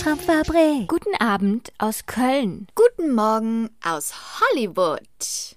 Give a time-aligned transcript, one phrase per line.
[0.00, 0.88] Albtraumfabrik.
[0.88, 2.68] Guten Abend aus Köln.
[2.74, 5.02] Guten Morgen aus Hollywood.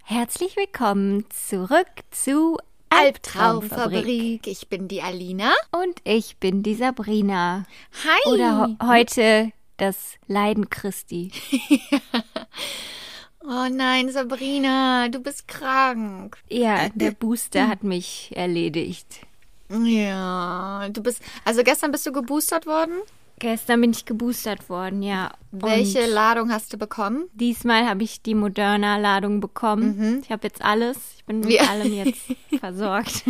[0.03, 2.57] Herzlich willkommen zurück zu
[2.89, 4.45] Albtraumfabrik.
[4.47, 5.53] Ich bin die Alina.
[5.71, 7.65] Und ich bin die Sabrina.
[8.03, 8.33] Hi.
[8.33, 11.31] Oder heute das Leiden Christi.
[13.45, 16.37] oh nein, Sabrina, du bist krank.
[16.49, 19.21] Ja, der Booster hat mich erledigt.
[19.69, 21.21] Ja, du bist.
[21.45, 22.99] Also gestern bist du geboostert worden?
[23.39, 25.31] Gestern bin ich geboostert worden, ja.
[25.51, 27.25] Welche Und Ladung hast du bekommen?
[27.33, 30.21] diesmal habe ich die Moderna-Ladung bekommen.
[30.23, 30.97] Ich habe jetzt alles.
[31.17, 31.63] Ich bin mit Ja.
[31.63, 32.21] allem jetzt
[32.59, 33.23] versorgt.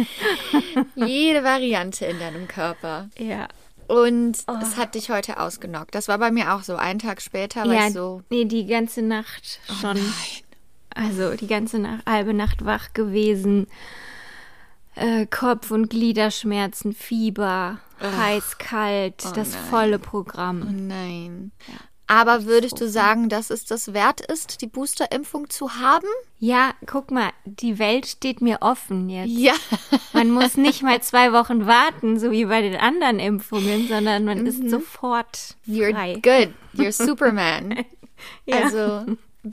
[0.95, 3.09] Jede Variante in deinem Körper.
[3.17, 3.47] ja.
[3.85, 5.93] Und es hat dich heute ausgenockt.
[5.93, 6.77] Das war bei mir auch so.
[6.77, 8.21] Einen Tag später war ja, ich so.
[8.29, 9.99] nee, die ganze Nacht schon.
[10.95, 13.67] Also die ganze Nacht, halbe Nacht wach gewesen.
[14.95, 19.63] Äh, Kopf- und Gliederschmerzen, Fieber, heiß, kalt, das nein.
[19.69, 20.66] volle Programm.
[20.67, 21.52] Oh nein.
[22.05, 26.08] Aber würdest du sagen, dass es das wert ist, die Boosterimpfung zu haben?
[26.38, 29.31] Ja, guck mal, die Welt steht mir offen jetzt.
[29.31, 29.53] Ja.
[30.11, 34.45] Man muss nicht mal zwei Wochen warten, so wie bei den anderen Impfungen, sondern man
[34.45, 36.13] ist sofort You're frei.
[36.16, 36.53] good.
[36.80, 37.85] You're Superman.
[38.45, 38.57] Ja.
[38.63, 39.05] Also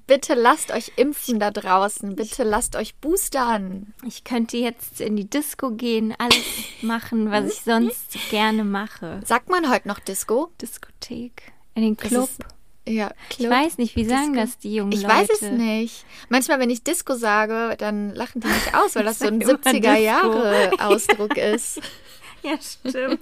[0.06, 2.14] bitte lasst euch impfen da draußen.
[2.16, 3.92] Bitte lasst euch boostern.
[4.06, 6.36] Ich könnte jetzt in die Disco gehen, alles
[6.82, 9.20] machen, was ich sonst gerne mache.
[9.24, 10.50] Sagt man heute noch Disco?
[10.60, 12.24] Diskothek, in den Club.
[12.24, 12.41] ist-
[12.88, 14.47] Ja, Ich weiß nicht, wie sagen Disco.
[14.47, 15.14] das die jungen Ich Leute?
[15.14, 16.04] weiß es nicht.
[16.28, 19.64] Manchmal, wenn ich Disco sage, dann lachen die mich aus, weil das so ein Sag
[19.66, 21.81] immer 70er Jahre Ausdruck ist.
[22.42, 23.20] Ja, stimmt.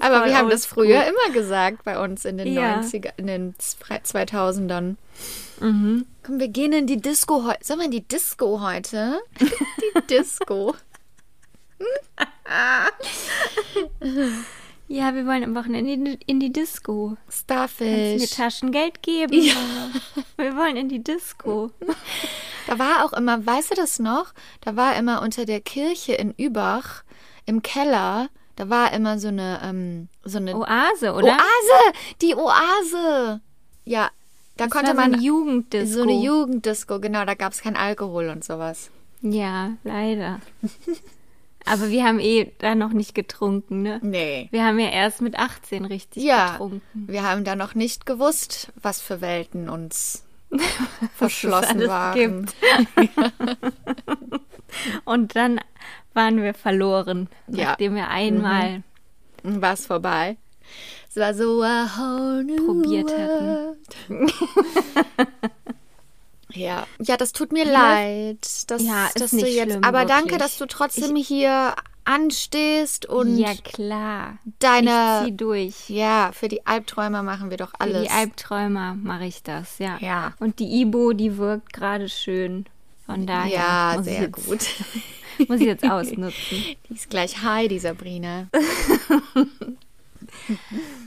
[0.00, 2.80] Aber wir haben das früher immer gesagt bei uns in den Ja.
[2.80, 4.96] 90er, in den 2000ern.
[5.60, 6.06] Mhm.
[6.22, 7.64] Komm, wir gehen in die Disco heute.
[7.64, 9.20] Sollen wir in die Disco heute?
[9.40, 10.74] die Disco.
[14.90, 17.16] Ja, wir wollen am Wochenende in die, in die Disco.
[17.26, 18.30] Kannst du mir Starfish.
[18.30, 19.32] Taschengeld geben?
[20.38, 21.70] Wir wollen in die Disco.
[22.66, 24.32] Da war auch immer, weißt du das noch?
[24.62, 27.02] Da war immer unter der Kirche in Übach
[27.48, 31.32] im Keller, da war immer so eine, ähm, so eine Oase, oder?
[31.32, 31.92] Oase,
[32.22, 33.40] die Oase.
[33.84, 34.10] Ja,
[34.56, 35.94] da Das konnte man so eine Jugenddisco.
[35.96, 38.90] so eine Jugenddisco, genau, da gab es kein Alkohol und sowas.
[39.22, 40.40] Ja, leider.
[41.64, 43.98] Aber wir haben eh da noch nicht getrunken, ne?
[44.02, 44.48] Nee.
[44.52, 46.82] Wir haben ja erst mit 18 richtig Ja, getrunken.
[46.94, 50.24] wir haben da noch nicht gewusst, was für Welten uns
[51.16, 52.46] verschlossen waren.
[55.04, 55.60] Und dann
[56.14, 57.70] waren wir verloren, Ja.
[57.70, 58.82] nachdem wir einmal
[59.42, 60.36] War es vorbei.
[61.08, 63.76] Es war so a whole new Probiert hatten.
[66.52, 66.86] ja.
[67.00, 68.38] ja, das tut mir leid,
[68.70, 69.70] dass, Ja, ist dass nicht du jetzt.
[69.72, 70.42] schlimm, aber danke, wirklich.
[70.42, 71.74] dass du trotzdem hier
[72.08, 74.38] anstehst und ja klar.
[74.60, 75.20] deine.
[75.20, 75.90] ich zieh durch.
[75.90, 78.02] Ja, für die Albträume machen wir doch Für alles.
[78.02, 79.98] die Albträumer mache ich das, ja.
[80.00, 80.32] Ja.
[80.40, 82.64] Und die Ibo, die wirkt gerade schön.
[83.04, 84.60] Von daher ja, muss ich sehr jetzt, gut.
[85.48, 86.34] Muss ich jetzt ausnutzen.
[86.88, 88.48] Die ist gleich hi, die Sabrina.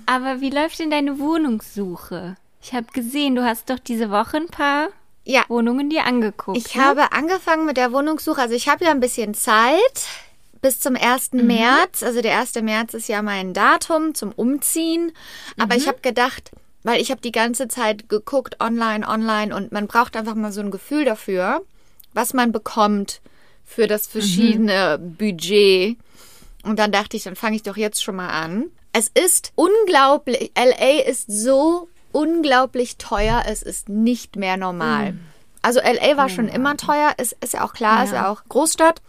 [0.06, 2.38] Aber wie läuft denn deine Wohnungssuche?
[2.62, 4.88] Ich habe gesehen, du hast doch diese Woche ein paar
[5.26, 6.58] Ja, Wohnungen dir angeguckt.
[6.58, 6.82] Ich ne?
[6.82, 8.42] habe angefangen mit der Wohnungssuche.
[8.42, 10.06] Also ich habe ja ein bisschen Zeit
[10.62, 11.34] bis zum 1.
[11.34, 12.04] März.
[12.04, 12.56] Also der 1.
[12.62, 15.12] März ist ja mein Datum zum Umziehen.
[15.58, 16.52] Aber ich habe gedacht,
[16.84, 19.56] weil ich habe die ganze Zeit geguckt, online, online.
[19.56, 21.62] Und man braucht einfach mal so ein Gefühl dafür,
[22.14, 23.22] was man bekommt
[23.66, 25.98] für das verschiedene Budget.
[26.64, 28.66] Und dann dachte ich, dann fange ich doch jetzt schon mal an.
[28.94, 35.14] Es ist unglaublich, LA ist so unglaublich teuer, es ist nicht mehr normal.
[35.62, 39.02] Also LA war schon immer teuer, ist, ist ja auch klar, ist ja auch Großstadt.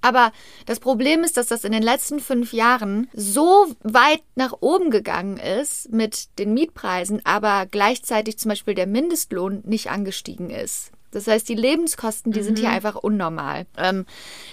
[0.00, 0.32] Aber
[0.66, 5.38] das Problem ist, dass das in den letzten fünf Jahren so weit nach oben gegangen
[5.38, 10.92] ist mit den Mietpreisen, aber gleichzeitig zum Beispiel der Mindestlohn nicht angestiegen ist.
[11.10, 13.66] Das heißt, die Lebenskosten, die sind hier einfach unnormal.
[13.76, 14.04] Ähm,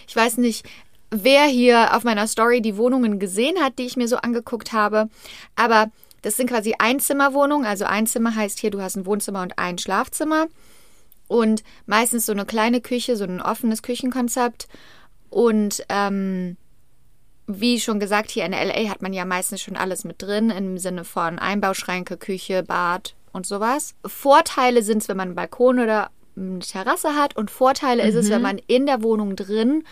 [0.07, 0.65] ich weiß nicht,
[1.11, 5.09] wer hier auf meiner Story die Wohnungen gesehen hat, die ich mir so angeguckt habe,
[5.55, 7.67] aber das sind quasi Einzimmerwohnungen.
[7.67, 10.47] Also Einzimmer heißt hier, du hast ein Wohnzimmer und ein Schlafzimmer
[11.27, 14.67] und meistens so eine kleine Küche, so ein offenes Küchenkonzept.
[15.35, 16.55] Und ähm,
[17.45, 20.77] wie schon gesagt, hier in LA hat man ja meistens schon alles mit drin, im
[20.77, 23.95] Sinne von Einbauschränke, Küche, Bad und sowas.
[24.05, 28.29] Vorteile sind es, wenn man einen Balkon oder eine Terrasse hat und Vorteile ist es,
[28.29, 29.83] wenn man in der Wohnung drin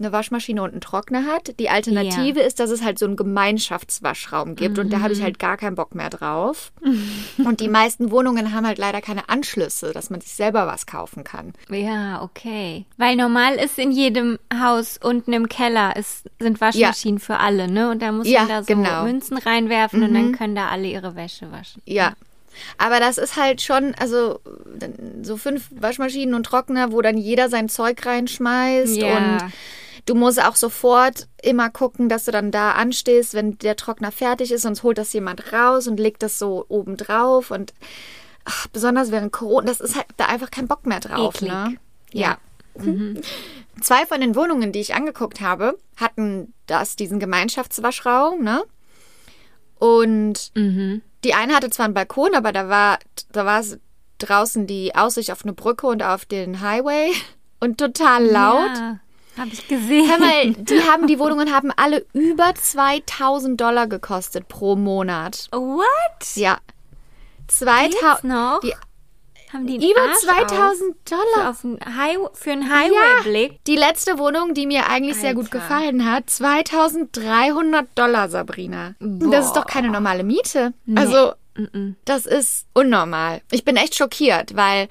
[0.00, 1.58] eine Waschmaschine und einen Trockner hat.
[1.60, 5.38] Die Alternative ist, dass es halt so einen Gemeinschaftswaschraum gibt und da habe ich halt
[5.38, 6.72] gar keinen Bock mehr drauf.
[7.38, 11.24] und die meisten Wohnungen haben halt leider keine Anschlüsse, dass man sich selber was kaufen
[11.24, 11.52] kann.
[11.70, 12.84] Ja, okay.
[12.96, 17.90] Weil normal ist in jedem Haus unten im Keller ist, sind Waschmaschinen für alle, ne?
[17.90, 19.04] Und da muss Ja, man da so genau.
[19.04, 21.82] Münzen reinwerfen und dann können da alle ihre Wäsche waschen.
[21.84, 22.14] Ja.
[22.78, 24.40] Aber das ist halt schon, also
[25.22, 29.16] so fünf Waschmaschinen und Trockner, wo dann jeder sein Zeug reinschmeißt Ja.
[29.16, 29.52] und
[30.06, 34.52] du musst auch sofort immer gucken, dass du dann da anstehst, wenn der Trockner fertig
[34.52, 37.72] ist, sonst holt das jemand raus und legt das so oben drauf und
[38.44, 41.52] ach, besonders während Corona, das ist halt da einfach kein Bock mehr drauf, Eklig.
[41.52, 41.76] ne?
[42.12, 42.38] Ja.
[43.80, 48.62] Zwei von den Wohnungen, die ich angeguckt habe, hatten das, diesen Gemeinschaftswaschraum, ne?
[49.78, 50.52] Und
[51.24, 52.98] die eine hatte zwar einen Balkon, aber da war,
[53.32, 53.62] da war
[54.18, 57.12] draußen die Aussicht auf eine Brücke und auf den Highway
[57.60, 58.76] und total laut.
[58.76, 59.00] Ja,
[59.40, 60.08] habe ich gesehen.
[60.08, 65.48] Hör mal, die haben die Wohnungen haben alle über 2000 Dollar gekostet pro Monat.
[65.52, 66.36] What?
[66.36, 66.58] Ja.
[67.46, 68.60] Geht's 2000 noch?
[68.60, 68.72] Die,
[69.52, 71.50] Haben die über Arsch 2000 Für, Dollar.
[71.50, 73.64] auf einen High, für einen Highway-Blick?
[73.64, 75.58] Die letzte Wohnung, die mir eigentlich sehr gut Alter.
[75.58, 78.94] gefallen hat, 2300 Dollar, Sabrina.
[79.00, 80.72] Das ist doch keine normale Miete.
[80.94, 81.32] Also,
[82.04, 83.42] das ist unnormal.
[83.50, 84.88] Ich bin echt schockiert, weil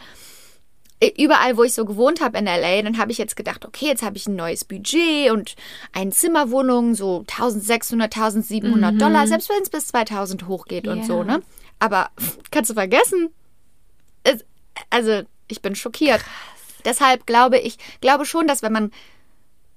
[1.18, 4.04] überall, wo ich so gewohnt habe in LA, dann habe ich jetzt gedacht, okay, jetzt
[4.04, 5.56] habe ich ein neues Budget und
[5.94, 11.04] eine Zimmerwohnung, so 1600, 1700 Dollar, selbst wenn es bis 2000 hochgeht und Ja.
[11.06, 11.42] so, ne?
[11.80, 12.10] Aber
[12.52, 13.30] kannst du vergessen.
[14.24, 14.44] Es,
[14.90, 16.22] also, ich bin schockiert.
[16.84, 18.92] Deshalb glaube ich, glaube schon, dass wenn man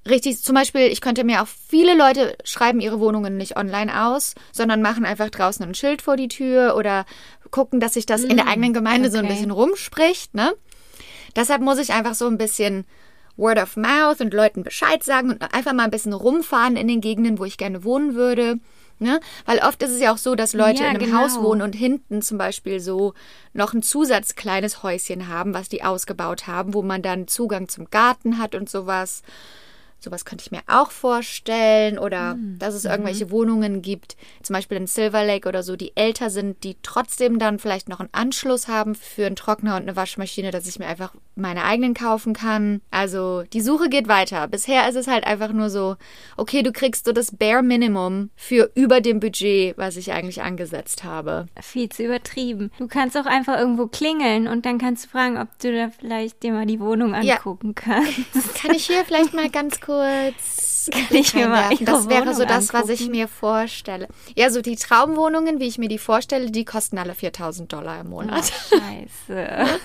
[0.08, 4.34] richtig, zum Beispiel, ich könnte mir auch, viele Leute schreiben ihre Wohnungen nicht online aus,
[4.50, 7.06] sondern machen einfach draußen ein Schild vor die Tür oder
[7.50, 9.34] gucken, dass sich das in der eigenen Gemeinde so ein okay.
[9.34, 10.52] bisschen rumspricht, ne?
[11.36, 12.84] Deshalb muss ich einfach so ein bisschen
[13.36, 17.00] Word of Mouth und Leuten Bescheid sagen und einfach mal ein bisschen rumfahren in den
[17.00, 18.58] Gegenden, wo ich gerne wohnen würde.
[18.98, 19.20] Ne?
[19.46, 21.22] Weil oft ist es ja auch so, dass Leute Ja, in einem genau.
[21.22, 23.14] Haus wohnen und hinten zum Beispiel so
[23.52, 27.90] noch ein Zusatz kleines Häuschen haben, was die ausgebaut haben, wo man dann Zugang zum
[27.90, 29.22] Garten hat und sowas.
[30.02, 31.98] Sowas könnte ich mir auch vorstellen.
[31.98, 32.90] Oder Hm, dass es mhm.
[32.90, 37.38] irgendwelche Wohnungen gibt, zum Beispiel in Silver Lake oder so, die älter sind, die trotzdem
[37.38, 40.86] dann vielleicht noch einen Anschluss haben für einen Trockner und eine Waschmaschine, dass ich mir
[40.86, 42.80] einfach meine eigenen kaufen kann.
[42.90, 44.48] Also die Suche geht weiter.
[44.48, 45.96] Bisher ist es halt einfach nur so,
[46.36, 51.04] okay, du kriegst so das Bare Minimum für über dem Budget, was ich eigentlich angesetzt
[51.04, 51.46] habe.
[51.60, 52.70] Viel zu übertrieben.
[52.78, 56.42] Du kannst auch einfach irgendwo klingeln und dann kannst du fragen, ob du da vielleicht
[56.42, 57.36] dir mal die Wohnung Ja.
[57.36, 58.54] angucken kannst.
[58.56, 59.91] Kann ich hier vielleicht mal ganz kurz
[61.10, 63.10] ich mir mal Das wäre so Wohnung das, was ich angucken?
[63.18, 64.08] mir vorstelle.
[64.36, 68.10] Ja, so die Traumwohnungen, wie ich mir die vorstelle, die kosten alle 4000 Dollar im
[68.10, 68.52] Monat.
[68.68, 69.66] Scheiße.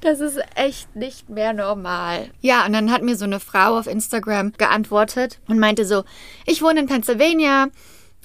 [0.00, 2.30] Das ist echt nicht mehr normal.
[2.40, 6.04] Ja, und dann hat mir so eine Frau auf Instagram geantwortet und meinte so,
[6.46, 7.66] ich wohne in Pennsylvania.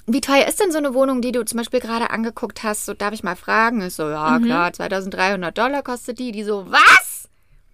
[0.06, 2.86] Wie teuer ist denn so eine Wohnung, die du zum Beispiel gerade angeguckt hast?
[2.86, 3.82] So, darf ich mal fragen?
[3.82, 6.32] Ich so, ja, klar, 2300 Dollar kostet die.
[6.32, 7.25] Die so, was?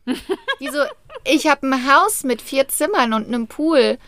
[0.07, 0.81] Die so,
[1.25, 3.99] ich habe ein Haus mit vier Zimmern und einem Pool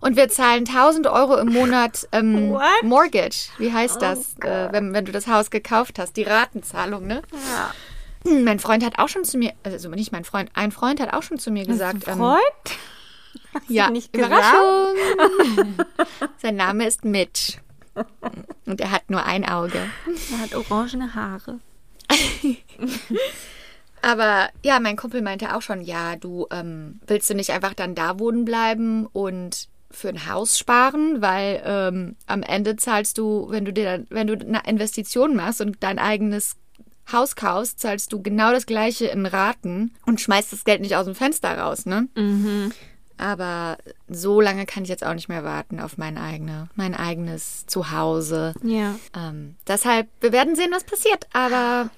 [0.00, 2.56] und wir zahlen 1000 Euro im Monat ähm?
[2.82, 3.50] Mortgage.
[3.58, 6.16] Wie heißt das, äh, wenn, wenn du das Haus gekauft hast?
[6.16, 7.22] Die Ratenzahlung, ne?
[7.32, 7.74] Ja.
[8.24, 11.12] Hm, Mein Freund hat auch schon zu mir, also nicht mein Freund, ein Freund hat
[11.12, 12.42] auch schon zu mir gesagt, ähm, Freund?
[13.68, 14.94] ja, nicht Überraschung.
[16.42, 17.58] Sein Name ist Mitch.
[18.66, 19.78] Und er hat nur ein Auge.
[20.32, 21.60] Er hat orangene Haare.
[24.02, 27.94] Aber ja, mein Kumpel meinte auch schon, ja, du ähm, willst du nicht einfach dann
[27.94, 33.64] da wohnen bleiben und für ein Haus sparen, weil ähm, am Ende zahlst du, wenn
[33.64, 36.56] du dir dann, wenn du eine Investition machst und dein eigenes
[37.12, 41.04] Haus kaufst, zahlst du genau das gleiche in Raten und schmeißt das Geld nicht aus
[41.04, 42.08] dem Fenster raus, ne?
[43.18, 43.76] Aber
[44.08, 48.54] so lange kann ich jetzt auch nicht mehr warten auf mein, eigene, mein eigenes Zuhause.
[48.64, 48.96] Ja.
[49.16, 51.26] Ähm, deshalb, wir werden sehen, was passiert.
[51.32, 51.90] Aber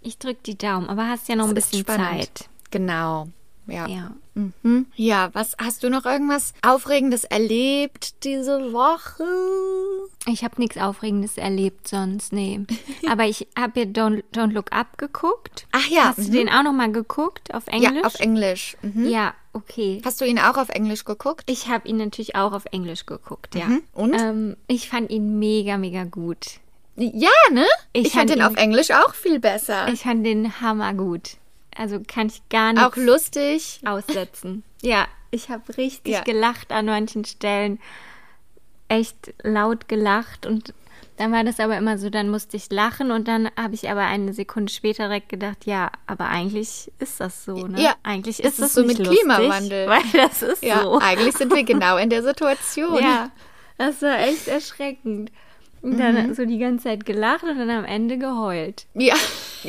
[0.00, 1.86] Ich drück die Daumen, aber hast ja noch ein es ist bisschen.
[1.86, 2.48] Zeit.
[2.70, 3.28] Genau.
[3.66, 3.86] Ja.
[3.88, 4.12] Ja.
[4.34, 4.86] Mhm.
[4.94, 9.24] Ja, was hast du noch irgendwas Aufregendes erlebt diese Woche?
[10.26, 12.60] Ich habe nichts Aufregendes erlebt sonst, nee.
[13.10, 15.66] Aber ich habe ja Don't, Don't Look Up geguckt.
[15.72, 16.32] Ach ja, Hast du mhm.
[16.32, 17.92] den auch noch mal geguckt auf Englisch?
[17.94, 18.76] Ja, auf Englisch.
[18.82, 19.08] Mhm.
[19.08, 20.00] Ja, okay.
[20.04, 21.44] Hast du ihn auch auf Englisch geguckt?
[21.50, 23.66] Ich habe ihn natürlich auch auf Englisch geguckt, ja.
[23.66, 23.82] Mhm.
[23.94, 24.14] Und?
[24.14, 26.60] Ähm, ich fand ihn mega, mega gut.
[26.96, 27.66] Ja, ne?
[27.92, 29.88] Ich Ich, fand den ihn- auf Englisch auch viel besser.
[29.92, 31.36] Ich fand den Hammer gut.
[31.76, 33.80] Also kann ich gar nicht auch lustig.
[33.84, 34.62] aussetzen.
[34.82, 36.22] Ja, ich habe richtig Ja.
[36.22, 37.78] gelacht an manchen Stellen.
[38.88, 40.72] Echt laut gelacht und
[41.18, 44.02] Dann war das aber immer so, dann musste ich lachen und dann habe ich aber
[44.02, 47.80] eine Sekunde später direkt gedacht, ja, aber eigentlich ist das so, ne?
[47.80, 49.86] Ja, eigentlich es ist das ist so mit lustig, Klimawandel.
[49.88, 50.98] Weil das ist Ja, so.
[50.98, 53.02] eigentlich sind wir genau in der Situation.
[53.02, 53.30] Ja,
[53.78, 55.30] das war echt erschreckend.
[55.82, 55.98] Und Mhm.
[55.98, 59.14] dann so die ganze Zeit gelacht und dann am Ende geheult, Ja,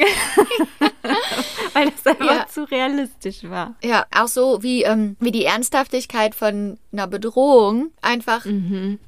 [1.74, 2.48] weil das einfach Ja.
[2.48, 3.76] zu realistisch war.
[3.84, 8.46] ja, auch so wie, ähm, wie die Ernsthaftigkeit von einer Bedrohung einfach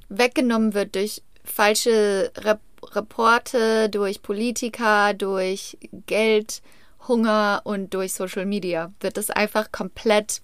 [0.09, 2.59] weggenommen wird durch falsche Rep
[2.91, 5.77] Reporte, durch Politiker, durch
[6.07, 6.61] Geld,
[7.09, 8.93] Hunger und durch Social Media.
[9.01, 10.41] Wird das einfach komplett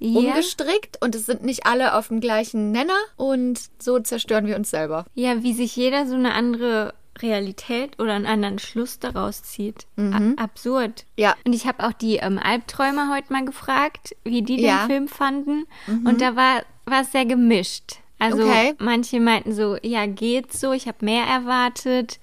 [0.00, 4.70] umgestrickt und es sind nicht alle auf dem gleichen Nenner und so zerstören wir uns
[4.70, 5.04] selber.
[5.14, 9.86] Ja, wie sich jeder so eine andere Realität oder einen anderen Schluss daraus zieht.
[9.96, 11.04] A absurd.
[11.16, 11.22] Mhm.
[11.22, 11.34] Ja.
[11.44, 14.74] Und ich habe auch die ähm, Albträumer heute mal gefragt, wie die Ja.
[14.74, 14.78] Mhm.
[14.78, 15.66] den Film fanden.
[16.04, 17.96] Und da war war es sehr gemischt.
[18.20, 18.74] Also Okay.
[18.78, 22.18] manche meinten so, ja, geht so, ich habe mehr erwartet.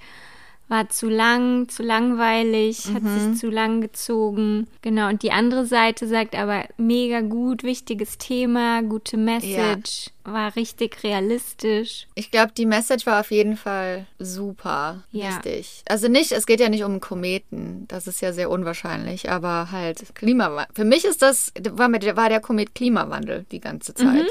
[0.67, 3.19] War zu lang, zu langweilig, hat Mhm.
[3.31, 4.65] sich zu lang gezogen.
[4.81, 11.03] Genau, und die andere Seite sagt aber mega gut, wichtiges Thema, gute Message, war richtig
[11.03, 12.07] realistisch.
[12.15, 15.35] Ich glaube, die Message war auf jeden Fall super Ja.
[15.35, 15.83] wichtig.
[15.87, 20.15] Also nicht, es geht ja nicht um Kometen, das ist ja sehr unwahrscheinlich, aber halt
[20.15, 20.73] Klimawandel.
[20.75, 24.25] Für mich ist das, war, mit, war der Komet Klimawandel die ganze Zeit.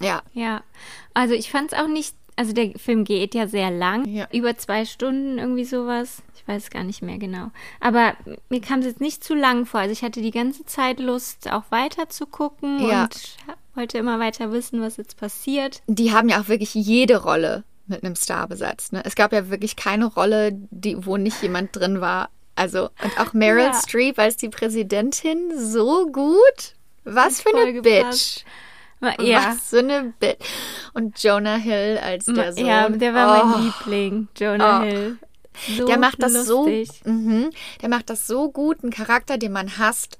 [0.00, 0.22] ja.
[0.32, 0.62] Ja,
[1.12, 4.26] also ich fand es auch nicht, also der Film geht ja sehr lang, Ja.
[4.32, 6.22] über zwei Stunden irgendwie sowas.
[6.36, 7.50] Ich weiß gar nicht mehr genau.
[7.80, 8.14] Aber
[8.50, 9.80] mir kam es jetzt nicht zu lang vor.
[9.80, 13.04] Also ich hatte die ganze Zeit Lust, auch weiter zu gucken Ja.
[13.04, 13.36] und
[13.74, 15.82] wollte immer weiter wissen, was jetzt passiert.
[15.86, 18.92] Die haben ja auch wirklich jede Rolle mit einem Star besetzt.
[18.92, 19.02] Ne?
[19.04, 22.30] Es gab ja wirklich keine Rolle, die, wo nicht jemand drin war.
[22.56, 23.74] Also, und auch Meryl Ja.
[23.74, 26.74] Streep als die Präsidentin so gut.
[27.04, 28.44] Was für eine gepasst.
[28.44, 28.44] Bitch.
[29.20, 30.46] Ja, Was für eine Bitch.
[30.94, 32.66] Und Jonah Hill als der Sohn.
[32.66, 33.46] ja, der war Oh.
[33.46, 34.84] mein Liebling, Jonah Oh.
[34.84, 35.18] Hill.
[35.76, 36.90] So Der macht das lustig.
[37.04, 40.18] so, mhm, der macht das so gut, einen Charakter, den man hasst,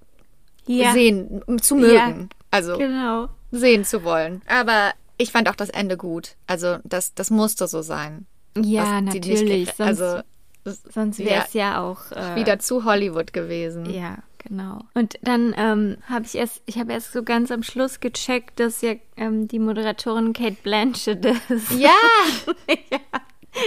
[0.66, 2.28] Ja, sehen, zu mögen.
[2.50, 3.28] Also genau.
[3.50, 4.42] sehen zu wollen.
[4.46, 6.36] Aber ich fand auch das Ende gut.
[6.46, 8.26] Also das, das musste so sein.
[8.56, 9.66] Ja, nicht natürlich.
[9.76, 10.22] Sonst, also
[10.64, 13.92] sonst wär wäre es ja auch äh, wieder zu Hollywood gewesen.
[13.92, 14.80] Ja, genau.
[14.94, 18.80] Und dann ähm, habe ich erst, ich habe erst so ganz am Schluss gecheckt, dass
[18.82, 21.72] ja ähm, die Moderatorin Kate Blanchett ist.
[21.72, 21.90] Ja,
[22.68, 22.98] ja.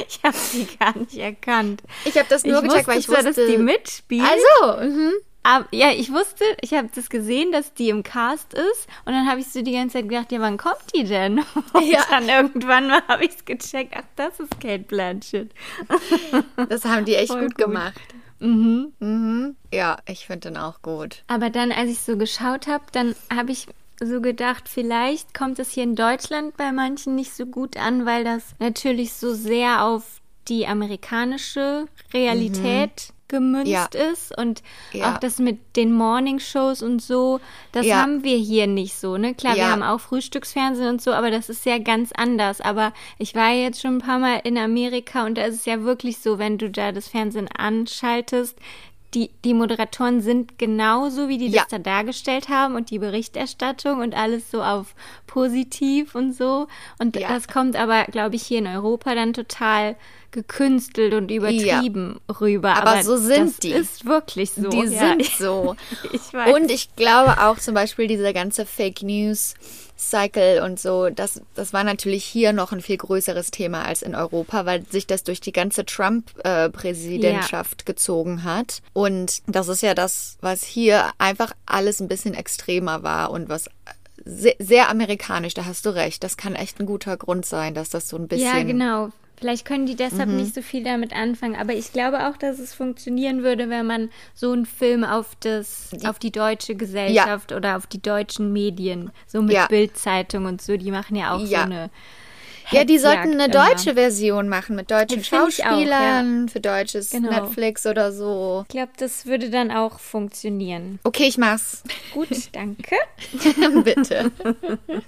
[0.07, 1.81] Ich habe sie gar nicht erkannt.
[2.03, 4.27] ich habe das nur ich gecheckt, wusste weil ich wusste, dass die mitspielt.
[4.61, 5.13] Also, mhm.
[5.43, 8.87] aber, ja, ich wusste, ich habe das gesehen, dass die im Cast ist.
[9.05, 11.39] Und dann habe ich so die ganze Zeit gedacht, ja, wann kommt die denn?
[11.73, 12.03] Und Ja.
[12.09, 13.93] dann irgendwann habe ich es gecheckt.
[13.95, 15.51] Ach, das ist Kate Blanchett.
[16.69, 17.57] das haben die echt gut, gut.
[17.57, 18.01] gemacht.
[18.39, 18.93] Mhm.
[18.99, 19.55] Mhm.
[19.73, 21.23] Ja, ich finde den auch gut.
[21.27, 23.67] Aber dann, als ich so geschaut habe, dann habe ich
[23.99, 28.23] so gedacht, vielleicht kommt es hier in Deutschland bei manchen nicht so gut an, weil
[28.23, 34.61] das natürlich so sehr auf die amerikanische Realität gemünzt ist und.
[34.93, 35.13] Ja.
[35.13, 37.39] auch das mit den Morningshows und so,
[37.71, 38.01] das Ja.
[38.01, 39.33] haben wir hier nicht so, ne?
[39.35, 39.71] Klar, wir Ja.
[39.71, 42.61] haben auch Frühstücksfernsehen und so, aber das ist ja ganz anders.
[42.61, 45.83] Aber ich war jetzt schon ein paar Mal in Amerika und da ist es ja
[45.83, 48.57] wirklich so, wenn du da das Fernsehen anschaltest,
[49.13, 51.61] die, die Moderatoren sind genauso, wie die Ja.
[51.61, 54.95] das da dargestellt haben und die Berichterstattung und alles so auf
[55.27, 56.67] positiv und so.
[56.99, 57.29] Und Ja.
[57.29, 59.95] das kommt aber, glaube ich, hier in Europa dann total
[60.31, 62.75] gekünstelt und übertrieben rüber.
[62.75, 63.71] Aber so sind das die.
[63.71, 64.69] ist wirklich so.
[64.69, 64.99] Die ja.
[64.99, 65.75] sind so.
[66.11, 66.55] Ich weiß.
[66.55, 69.55] Und ich glaube auch zum Beispiel dieser ganze Fake News
[69.97, 74.13] Cycle und so, das, das war natürlich hier noch ein viel größeres Thema als in
[74.13, 78.81] Europa, weil sich das durch die ganze Trump-Präsidentschaft gezogen hat.
[78.93, 83.69] Und das ist ja das, was hier einfach alles ein bisschen extremer war und was
[84.23, 86.23] sehr, sehr amerikanisch, da hast du recht.
[86.23, 88.55] Das kann echt ein guter Grund sein, dass das so ein bisschen.
[88.55, 89.09] Ja, genau.
[89.39, 90.37] Vielleicht können die deshalb Mhm.
[90.37, 94.09] nicht so viel damit anfangen, aber ich glaube auch, dass es funktionieren würde, wenn man
[94.33, 99.41] so einen Film auf das, auf die deutsche Gesellschaft oder auf die deutschen Medien, so
[99.43, 99.67] mit Ja.
[99.67, 101.59] Bildzeitung und so, die machen ja auch Ja.
[101.59, 101.89] so eine
[102.71, 103.65] Ja, die Hetzjagd sollten eine immer.
[103.69, 107.29] deutsche Version machen mit deutschen Das ich auch, Schauspielern, für deutsches Genau.
[107.29, 108.65] Netflix oder so.
[108.67, 110.99] Ich glaube, das würde dann auch funktionieren.
[111.05, 111.83] Okay, ich mach's.
[112.13, 112.95] Gut, danke.
[113.83, 114.31] Bitte.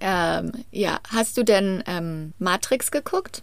[0.00, 3.42] ähm, ja, hast du denn ähm, Matrix geguckt?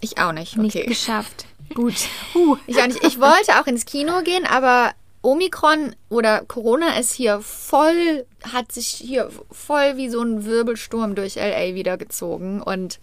[0.00, 0.56] Ich auch nicht.
[0.56, 0.86] Nicht Okay.
[0.86, 1.46] geschafft.
[1.74, 1.94] Gut.
[2.34, 2.56] Huh.
[2.66, 3.04] Ich auch nicht.
[3.04, 8.86] Ich wollte auch ins Kino gehen, aber Omikron oder Corona ist hier voll, hat sich
[8.88, 12.98] hier voll wie so ein Wirbelsturm durch LA wieder gezogen und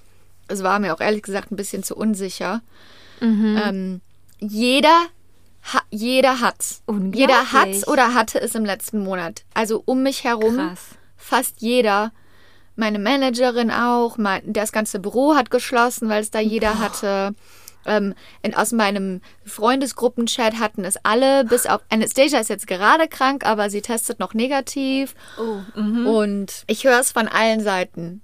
[0.48, 2.62] es war mir auch ehrlich gesagt ein bisschen zu unsicher.
[3.20, 3.62] Mhm.
[3.64, 4.02] Ähm,
[4.40, 5.06] jeder,
[5.74, 6.82] ha, jeder hat's.
[7.14, 9.44] Jeder hat's oder hatte es im letzten Monat.
[9.54, 10.80] Also um mich herum Krass.
[11.26, 12.12] Fast jeder
[12.76, 17.34] meine Managerin auch, mein, das ganze Büro hat geschlossen, weil es da jeder hatte.
[17.88, 23.46] Ähm, in, aus meinem Freundesgruppenchat hatten es alle, bis auf Anastasia ist jetzt gerade krank,
[23.46, 25.16] aber sie testet noch negativ.
[25.38, 26.08] Oh, mhm.
[26.08, 28.22] Und ich höre es von allen Seiten,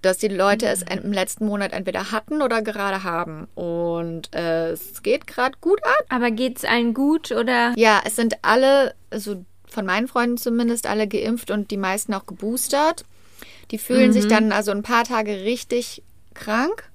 [0.00, 3.48] dass die Leute es im letzten Monat entweder hatten oder gerade haben.
[3.54, 6.06] Und äh, es geht gerade gut ab.
[6.08, 7.72] Aber geht's allen gut oder?
[7.76, 12.26] Ja, es sind alle, also von meinen Freunden zumindest, alle geimpft und die meisten auch
[12.26, 13.04] geboostert.
[13.70, 16.02] Die fühlen sich dann also ein paar Tage richtig
[16.34, 16.90] krank.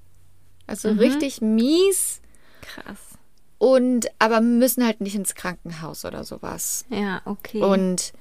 [0.66, 2.20] Also richtig mies.
[2.62, 2.98] Krass.
[3.58, 6.84] Und aber müssen halt nicht ins Krankenhaus oder sowas.
[6.90, 7.60] Ja, okay.
[7.60, 8.12] Und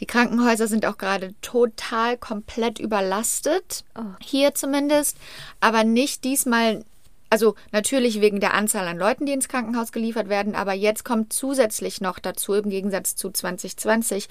[0.00, 3.84] die Krankenhäuser sind auch gerade total komplett überlastet.
[4.20, 5.18] Hier zumindest.
[5.60, 6.84] Aber nicht diesmal.
[7.32, 10.54] Also natürlich wegen der Anzahl an Leuten, die ins Krankenhaus geliefert werden.
[10.54, 14.28] Aber jetzt kommt zusätzlich noch dazu, im Gegensatz zu 2020,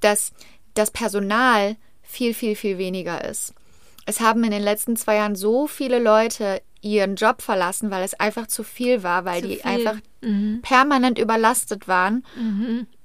[0.00, 0.32] dass
[0.74, 3.54] das Personal viel, viel, viel weniger ist.
[4.04, 8.12] Es haben in den letzten zwei Jahren so viele Leute ihren Job verlassen, weil es
[8.12, 9.70] einfach zu viel war, weil Zu die viel.
[9.70, 9.86] Mhm.
[9.86, 10.00] einfach
[10.60, 12.22] permanent überlastet waren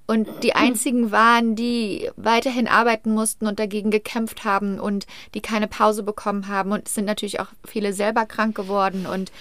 [0.07, 5.67] und die einzigen waren, die weiterhin arbeiten mussten und dagegen gekämpft haben und die keine
[5.67, 6.71] Pause bekommen haben.
[6.71, 9.31] Und es sind natürlich auch viele selber krank geworden und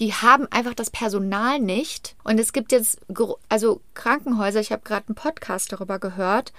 [0.00, 2.16] die haben einfach das Personal nicht.
[2.24, 3.00] Und es gibt jetzt
[3.48, 6.52] also Krankenhäuser, ich habe gerade einen Podcast darüber gehört,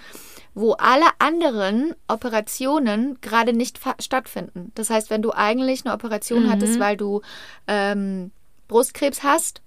[0.53, 4.71] wo alle anderen Operationen gerade nicht stattfinden.
[4.75, 7.21] Das heißt, wenn du eigentlich eine Operation hattest, weil du
[7.67, 8.31] ähm,
[8.67, 9.61] Brustkrebs hast,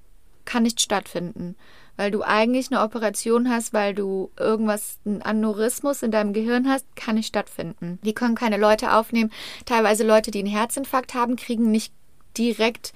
[0.44, 1.56] kann nicht stattfinden.
[1.96, 6.84] Weil du eigentlich eine Operation hast, weil du irgendwas, ein Aneurysmus in deinem Gehirn hast,
[6.94, 7.98] kann nicht stattfinden.
[8.02, 9.32] Die können keine Leute aufnehmen.
[9.64, 11.92] Teilweise Leute, die einen Herzinfarkt haben, kriegen nicht
[12.36, 12.92] direkt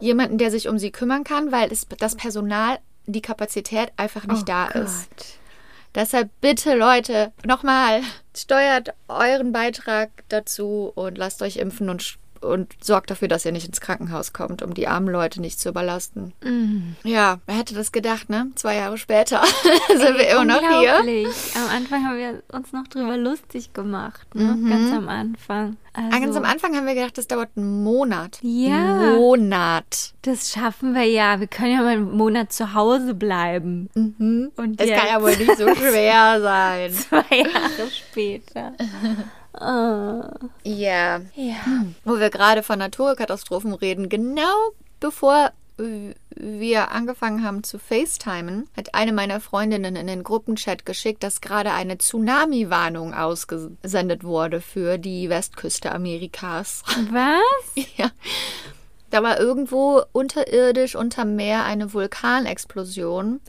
[0.00, 4.42] jemanden, der sich um sie kümmern kann, weil es, das Personal, die Kapazität einfach nicht
[4.42, 4.82] Oh da Gott.
[4.82, 5.38] ist.
[5.94, 8.00] Deshalb bitte Leute, nochmal,
[8.34, 13.66] steuert euren Beitrag dazu und lasst euch impfen und, und sorgt dafür, dass ihr nicht
[13.66, 16.32] ins Krankenhaus kommt, um die armen Leute nicht zu überlasten.
[16.42, 16.96] Mhm.
[17.04, 18.48] Ja, wer hätte das gedacht, ne?
[18.54, 19.42] Zwei Jahre später
[19.88, 20.96] sind wir immer noch hier.
[20.96, 24.58] Am Anfang haben wir uns noch drüber lustig gemacht, ne?
[24.68, 25.76] Ganz am Anfang.
[25.94, 28.38] Also, Ganz am Anfang haben wir gedacht, das dauert einen Monat.
[28.40, 28.76] Ja.
[28.76, 30.14] Einen Monat.
[30.22, 31.38] Das schaffen wir ja.
[31.38, 33.90] Wir können ja mal einen Monat zu Hause bleiben.
[33.94, 36.92] Und Das jetzt, kann ja wohl nicht so schwer sein.
[36.92, 38.72] zwei Jahre später.
[39.54, 40.22] Oh.
[40.64, 41.20] Ja.
[41.34, 41.84] Ja.
[42.04, 45.52] Wo wir gerade von Naturkatastrophen reden, genau bevor
[46.34, 51.72] wir angefangen haben zu FaceTimen, hat eine meiner Freundinnen in den Gruppenchat geschickt, dass gerade
[51.72, 56.82] eine Tsunami-Warnung ausgesendet wurde für die Westküste Amerikas.
[57.10, 57.86] Was?
[57.96, 58.10] ja.
[59.12, 63.40] Da war irgendwo unterirdisch unterm Meer eine Vulkanexplosion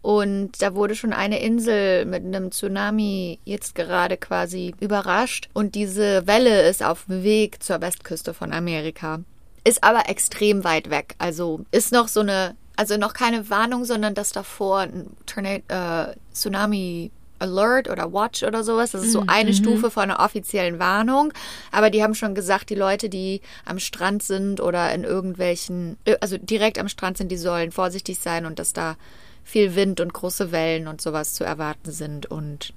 [0.00, 6.24] und da wurde schon eine Insel mit einem Tsunami jetzt gerade quasi überrascht und diese
[6.28, 9.18] Welle ist auf dem Weg zur Westküste von Amerika.
[9.64, 11.16] Ist aber extrem weit weg.
[11.18, 16.14] Also ist noch so eine, also noch keine Warnung, sondern das davor ein Tornado, äh,
[16.32, 18.92] Tsunami Alert oder Watch oder sowas.
[18.92, 21.32] Das ist so eine Stufe von einer offiziellen Warnung.
[21.72, 26.16] Aber die haben schon gesagt, die Leute, die am Strand sind oder in irgendwelchen, äh,
[26.20, 28.96] also direkt am Strand sind, die sollen vorsichtig sein und dass da
[29.44, 32.26] viel Wind und große Wellen und sowas zu erwarten sind.
[32.26, 32.74] Und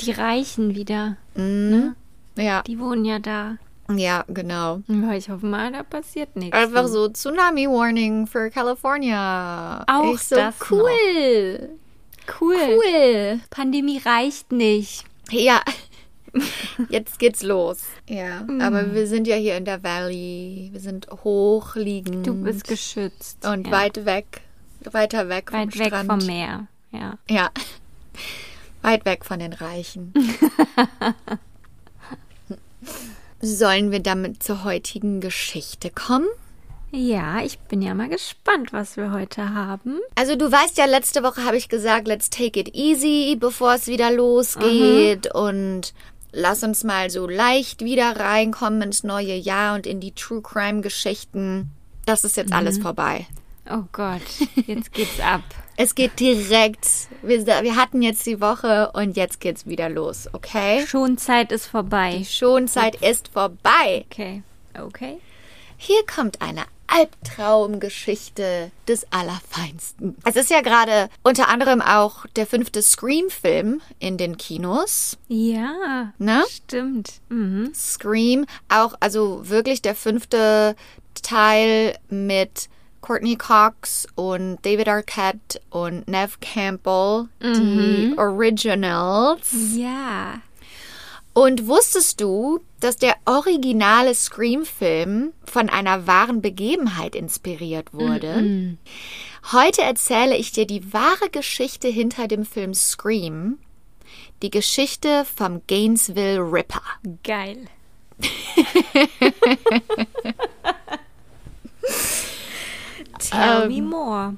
[0.00, 1.16] Die Reichen wieder.
[2.36, 3.56] ja, Die wohnen ja da.
[3.90, 4.80] ja, genau.
[5.14, 6.56] Ich hoffe mal, da passiert nichts.
[6.56, 9.84] Einfach so Tsunami Warning für California.
[9.86, 11.70] Auch so, das cool.
[12.40, 12.56] Cool.
[12.56, 13.40] Cool.
[13.50, 15.04] Pandemie reicht nicht.
[15.30, 15.62] Ja.
[16.90, 17.78] Jetzt geht's los.
[18.06, 20.68] Ja, aber wir sind ja hier in der Valley.
[20.72, 22.26] Wir sind hochliegend.
[22.26, 23.46] Du bist geschützt.
[23.46, 23.72] und ja.
[23.72, 24.42] weit weg,
[24.80, 26.10] weiter weg vom weit weg Strand.
[26.10, 26.66] vom Meer.
[26.92, 27.18] Ja.
[27.28, 27.50] Ja.
[28.82, 30.14] Weit weg von den Reichen.
[33.40, 36.28] Sollen wir damit zur heutigen Geschichte kommen?
[36.90, 39.98] Ja, ich bin ja mal gespannt, was wir heute haben.
[40.14, 43.86] Also du weißt ja, letzte Woche habe ich gesagt, let's take it easy, bevor es
[43.88, 45.92] wieder losgeht und
[46.32, 50.80] lass uns mal so leicht wieder reinkommen ins neue Jahr und in die True Crime
[50.80, 51.70] Geschichten.
[52.06, 53.26] Das ist jetzt alles vorbei.
[53.70, 54.22] Oh Gott,
[54.66, 55.42] jetzt geht's ab.
[55.80, 56.88] Es geht direkt.
[57.22, 60.84] Wir, wir hatten jetzt die Woche und jetzt geht's wieder los, okay?
[60.84, 62.16] Schonzeit ist vorbei.
[62.18, 64.04] Die Schonzeit ist vorbei.
[64.10, 64.42] Okay.
[64.76, 65.18] Okay.
[65.76, 70.16] Hier kommt eine Albtraumgeschichte des Allerfeinsten.
[70.24, 75.16] Es ist ja gerade unter anderem auch der fünfte Scream-Film in den Kinos.
[75.28, 76.12] Ja.
[76.18, 76.44] Ne?
[76.48, 77.20] Stimmt.
[77.28, 77.72] Mhm.
[77.74, 80.74] Scream, auch also wirklich der fünfte
[81.22, 82.68] Teil mit
[83.00, 89.54] Courtney Cox und David Arquette und Nev Campbell, die Originals.
[89.74, 90.40] Ja.
[91.38, 98.76] Und wusstest du, dass der originale Scream-Film von einer wahren Begebenheit inspiriert wurde?
[99.52, 103.58] Heute erzähle ich dir die wahre Geschichte hinter dem Film Scream.
[104.42, 106.82] Die Geschichte vom Gainesville Ripper.
[107.22, 107.66] Geil.
[113.20, 114.34] Tell Ähm, me more.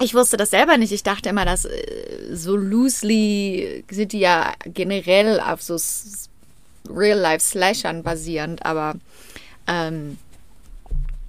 [0.00, 0.90] Ich wusste das selber nicht.
[0.90, 5.76] Ich dachte immer, dass äh, so loosely sind die ja generell auf so
[6.94, 8.94] Real-Life-Slashern basierend, aber
[9.66, 10.18] ähm,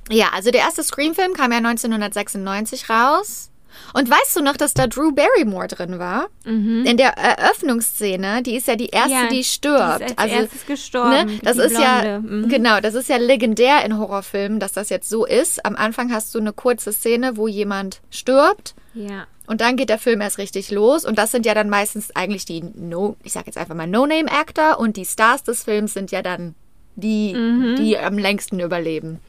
[0.09, 3.47] ja, also der erste Scream-Film kam ja 1996 raus.
[3.93, 6.27] Und weißt du noch, dass da Drew Barrymore drin war?
[6.43, 10.01] In der Eröffnungsszene, die ist ja die erste, Ja, die stirbt.
[10.01, 12.19] die ist als erstes gestorben, Ne, das ist ja Blonde.
[12.29, 12.49] Mhm.
[12.49, 15.65] genau, das ist ja legendär in Horrorfilmen, dass das jetzt so ist.
[15.65, 18.75] Am Anfang hast du eine kurze Szene, wo jemand stirbt.
[18.93, 19.27] Ja.
[19.47, 21.05] Und dann geht der Film erst richtig los.
[21.05, 24.79] Und das sind ja dann meistens eigentlich die No, ich sag jetzt einfach mal No-Name-Actor
[24.79, 26.55] und die Stars des Films sind ja dann
[26.95, 27.33] die,
[27.77, 29.19] die am längsten überleben.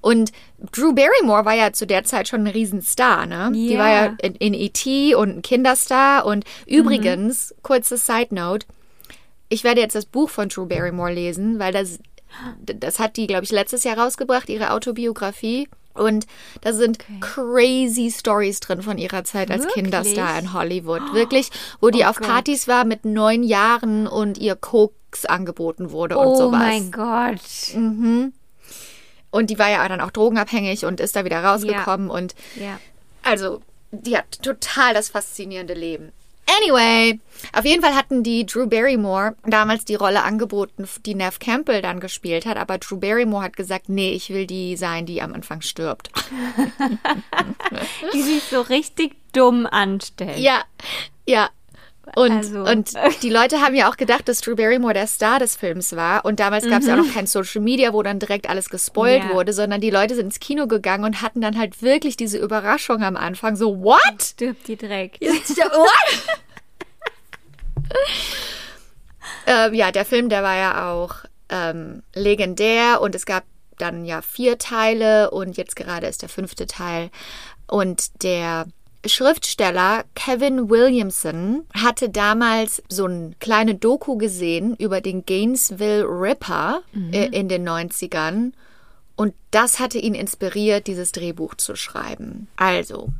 [0.00, 0.32] Und
[0.72, 3.50] Drew Barrymore war ja zu der Zeit schon ein Riesenstar, ne?
[3.54, 3.78] Die Ja.
[3.78, 5.14] war ja in, in E.T.
[5.14, 6.26] und ein Kinderstar.
[6.26, 8.66] Und übrigens, kurze Side Note,
[9.48, 12.00] ich werde jetzt das Buch von Drew Barrymore lesen, weil das,
[12.60, 15.68] das hat die, glaube ich, letztes Jahr rausgebracht, ihre Autobiografie.
[15.94, 16.26] Und
[16.60, 19.84] da sind crazy Stories drin von ihrer Zeit als Wirklich?
[19.84, 21.14] Kinderstar in Hollywood.
[21.14, 22.26] Wirklich, wo die Oh auf Gott.
[22.28, 26.58] Partys war mit neun Jahren und ihr Koks angeboten wurde und Oh sowas.
[26.60, 28.30] mein Gott.
[29.30, 32.10] Und die war ja dann auch drogenabhängig und ist da wieder rausgekommen.
[32.10, 32.78] Und Ja.
[33.22, 36.12] also, die hat total das faszinierende Leben.
[36.46, 37.20] Anyway,
[37.52, 42.00] auf jeden Fall hatten die Drew Barrymore damals die Rolle angeboten, die Nev Campbell dann
[42.00, 42.56] gespielt hat.
[42.56, 46.10] Aber Drew Barrymore hat gesagt, nee, ich will die sein, die am Anfang stirbt.
[48.12, 50.38] Die sich so richtig dumm anstellt.
[50.38, 50.62] Ja,
[51.26, 51.50] ja.
[52.16, 55.56] Und, Also- und die Leute haben ja auch gedacht, dass Drew Barrymore der Star des
[55.56, 56.24] Films war.
[56.24, 59.24] Und damals gab es ja auch noch kein Social Media, wo dann direkt alles gespoilt
[59.24, 59.30] Ja.
[59.34, 63.02] wurde, sondern die Leute sind ins Kino gegangen und hatten dann halt wirklich diese Überraschung
[63.02, 63.56] am Anfang.
[63.56, 64.00] So, what?
[64.22, 65.20] Stirbt die direkt.
[65.22, 65.88] what?
[69.46, 71.16] ähm, ja, der Film, der war ja auch
[71.48, 73.44] ähm, legendär und es gab
[73.78, 77.10] dann ja vier Teile und jetzt gerade ist der fünfte Teil.
[77.66, 78.66] Und der
[79.06, 87.26] Schriftsteller Kevin Williamson hatte damals so ein kleine Doku gesehen über den Gainesville Ripper äh,
[87.26, 88.52] in den 90ern.
[89.16, 92.48] Und das hatte ihn inspiriert, dieses Drehbuch zu schreiben.
[92.56, 93.10] Also,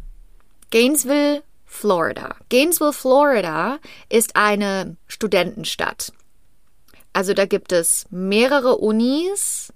[0.70, 2.36] Gainesville, Florida.
[2.48, 6.12] Gainesville, Florida ist eine Studentenstadt.
[7.12, 9.72] Also da gibt es mehrere Unis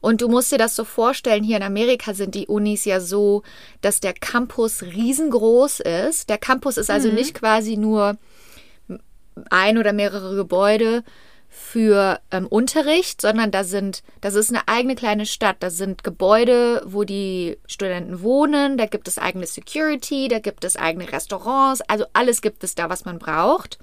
[0.00, 3.42] und du musst dir das so vorstellen, hier in Amerika sind die Unis ja so,
[3.80, 6.28] dass der Campus riesengroß ist.
[6.28, 8.16] Der Campus ist also nicht quasi nur
[9.50, 11.04] ein oder mehrere Gebäude
[11.48, 15.56] für ähm, Unterricht, sondern da sind, das ist eine eigene kleine Stadt.
[15.60, 20.76] Da sind Gebäude, wo die Studenten wohnen, da gibt es eigene Security, da gibt es
[20.76, 23.78] eigene Restaurants, also alles gibt es da, was man braucht.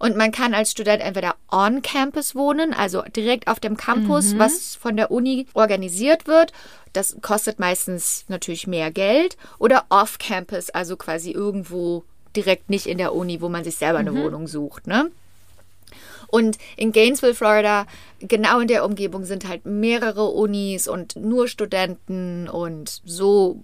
[0.00, 4.74] Und man kann als Student entweder on Campus wohnen, also direkt auf dem Campus, was
[4.74, 6.52] von der Uni organisiert wird.
[6.94, 9.36] Das kostet meistens natürlich mehr Geld.
[9.58, 12.02] Oder off Campus, also quasi irgendwo
[12.34, 15.10] direkt nicht in der Uni, wo man sich selber eine Wohnung sucht, ne?
[16.28, 17.86] Und in Gainesville, Florida,
[18.20, 23.60] genau in der Umgebung sind halt mehrere Unis und nur Studenten und so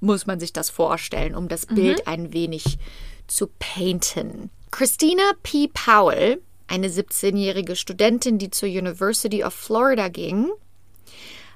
[0.00, 2.78] muss man sich das vorstellen, um das Bild ein wenig
[3.26, 4.50] zu painten.
[4.70, 5.68] Christina P.
[5.68, 10.50] Powell, eine 17-jährige Studentin, die zur University of Florida ging,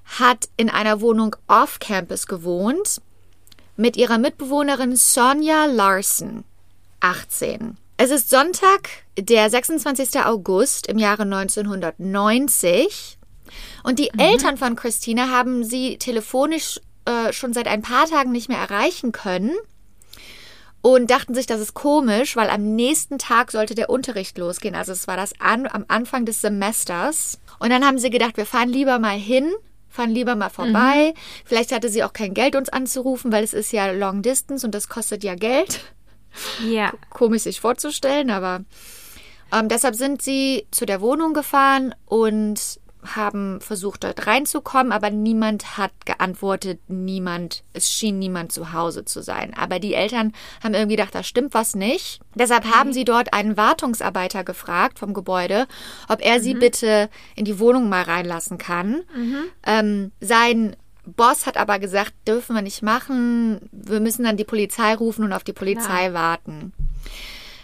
[0.04, 3.00] hat in einer Wohnung off-campus gewohnt
[3.76, 6.44] mit ihrer Mitbewohnerin Sonja Larson,
[7.00, 7.76] 18.
[7.96, 10.20] Es ist Sonntag, der 26.
[10.24, 13.18] August im Jahre 1990
[13.84, 18.48] und die Eltern von Christina haben sie telefonisch äh, schon seit ein paar Tagen nicht
[18.48, 19.52] mehr erreichen können
[20.84, 24.74] und dachten sich, das ist komisch, weil am nächsten Tag sollte der Unterricht losgehen.
[24.74, 27.40] Also es war das an, am Anfang des Semesters.
[27.58, 29.50] Und dann haben sie gedacht, wir fahren lieber mal hin,
[29.88, 31.14] fahren lieber mal vorbei.
[31.46, 34.74] Vielleicht hatte sie auch kein Geld, uns anzurufen, weil es ist ja Long Distance und
[34.74, 35.80] das kostet ja Geld.
[36.68, 36.92] Ja.
[37.08, 38.60] Komisch sich vorzustellen, aber
[39.54, 45.76] ähm, deshalb sind sie zu der Wohnung gefahren und haben versucht, dort reinzukommen, aber niemand
[45.76, 49.54] hat geantwortet, niemand, es schien niemand zu Hause zu sein.
[49.54, 52.20] Aber die Eltern haben irgendwie gedacht, da stimmt was nicht.
[52.34, 55.66] Deshalb haben sie dort einen Wartungsarbeiter gefragt vom Gebäude,
[56.08, 59.02] ob er sie bitte in die Wohnung mal reinlassen kann.
[59.66, 64.94] Ähm, sein Boss hat aber gesagt, dürfen wir nicht machen, wir müssen dann die Polizei
[64.94, 66.72] rufen und auf die Polizei warten.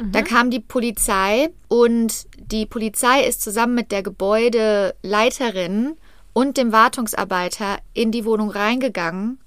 [0.02, 5.96] Da kam die Polizei und die Polizei ist zusammen mit der Gebäudeleiterin
[6.32, 9.38] und dem Wartungsarbeiter in die Wohnung reingegangen.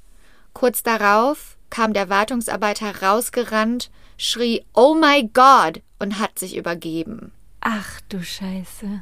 [0.53, 7.31] Kurz darauf kam der Wartungsarbeiter rausgerannt, schrie Oh my God und hat sich übergeben.
[7.61, 9.01] Ach du Scheiße.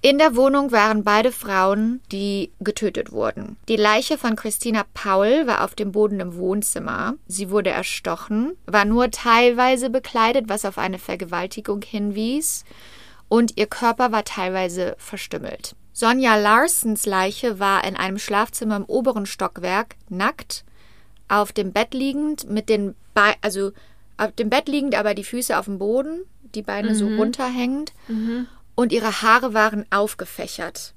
[0.00, 3.56] In der Wohnung waren beide Frauen, die getötet wurden.
[3.68, 7.14] Die Leiche von Christina Paul war auf dem Boden im Wohnzimmer.
[7.26, 12.64] Sie wurde erstochen, war nur teilweise bekleidet, was auf eine Vergewaltigung hinwies,
[13.28, 15.74] und ihr Körper war teilweise verstümmelt.
[15.92, 20.64] Sonja Larsens Leiche war in einem Schlafzimmer im oberen Stockwerk nackt,
[21.26, 23.72] auf dem Bett liegend, mit den Be also
[24.16, 26.20] auf dem Bett liegend, aber die Füße auf dem Boden,
[26.54, 27.92] die Beine so runterhängend
[28.78, 30.94] und ihre Haare waren aufgefächert.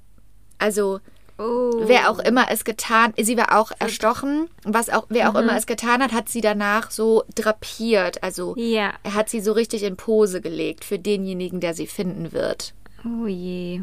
[0.59, 0.99] Also
[1.39, 1.71] Oh.
[1.87, 5.65] wer auch immer es getan, sie war auch erstochen, was auch wer auch immer es
[5.65, 8.93] getan hat, hat sie danach so drapiert, also Ja.
[9.01, 12.75] er hat sie so richtig in Pose gelegt für denjenigen, der sie finden wird.
[13.03, 13.81] Oh je.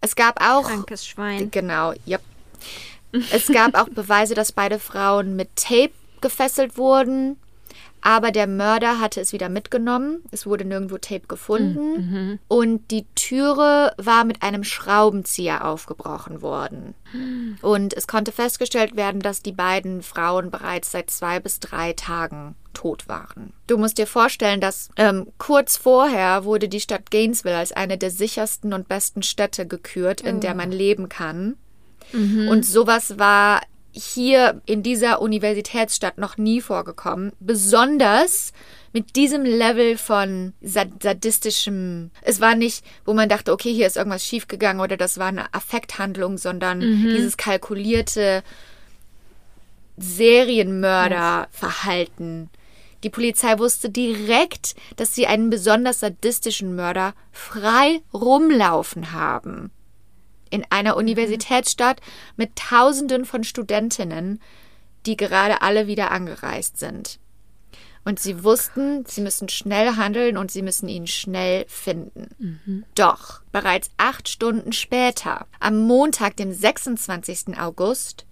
[0.00, 1.52] Es gab auch Krankes Schwein.
[1.52, 2.22] Genau, yep.
[3.30, 7.36] Es gab auch Beweise, dass beide Frauen mit Tape gefesselt wurden,
[8.00, 10.22] aber der Mörder hatte es wieder mitgenommen.
[10.30, 16.94] Es wurde nirgendwo Tape gefunden und die Türe war mit einem Schraubenzieher aufgebrochen worden.
[17.62, 22.54] Und es konnte festgestellt werden, dass die beiden Frauen bereits seit zwei bis drei Tagen
[22.74, 23.52] tot waren.
[23.66, 28.10] Du musst dir vorstellen, dass ähm, kurz vorher wurde die Stadt Gainesville als eine der
[28.10, 31.56] sichersten und besten Städte gekürt, in der man leben kann.
[32.48, 33.60] Und sowas war
[33.98, 37.32] hier in dieser Universitätsstadt noch nie vorgekommen.
[37.40, 38.52] Besonders
[38.92, 42.12] mit diesem Level von sad sadistischem.
[42.22, 45.52] Es war nicht, wo man dachte, okay, hier ist irgendwas schiefgegangen oder das war eine
[45.52, 48.42] Affekthandlung, sondern dieses kalkulierte
[49.96, 52.50] Serienmörderverhalten.
[53.04, 59.70] Die Polizei wusste direkt, dass sie einen besonders sadistischen Mörder frei rumlaufen haben.
[60.50, 62.00] In einer Universitätsstadt
[62.36, 64.40] mit Tausenden von Studentinnen,
[65.06, 67.18] die gerade alle wieder angereist sind.
[68.04, 72.28] Und sie wussten, sie müssen schnell handeln und sie müssen ihn schnell finden.
[72.94, 77.58] Doch bereits acht Stunden später, am Montag, dem 26.
[77.58, 78.24] August,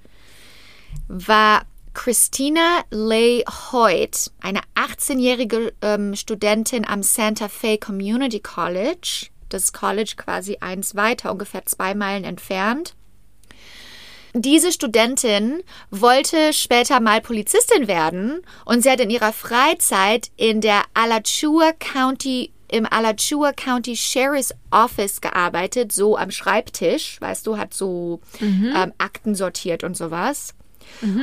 [1.08, 10.14] war Christina Leigh Hoyt, eine 18-jährige ähm, Studentin am Santa Fe Community College, das College
[10.16, 12.94] quasi eins weiter, ungefähr zwei Meilen entfernt.
[14.34, 20.82] Diese Studentin wollte später mal Polizistin werden und sie hat in ihrer Freizeit in der
[20.92, 28.20] Alachua County im Alachua County Sheriff's Office gearbeitet, so am Schreibtisch, weißt du, hat so
[28.74, 30.52] ähm, Akten sortiert und sowas.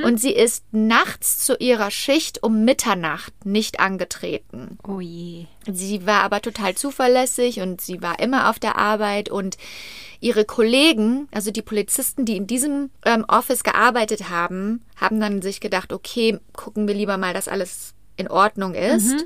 [0.04, 4.78] Und sie ist nachts zu ihrer Schicht um Mitternacht nicht angetreten.
[4.88, 5.45] Oh je.
[5.71, 9.58] Sie war aber total zuverlässig und sie war immer auf der Arbeit und
[10.19, 15.60] ihre Kollegen, also die Polizisten, die in diesem ähm, Office gearbeitet haben, haben dann sich
[15.60, 19.26] gedacht, okay, gucken wir lieber mal, dass alles in Ordnung ist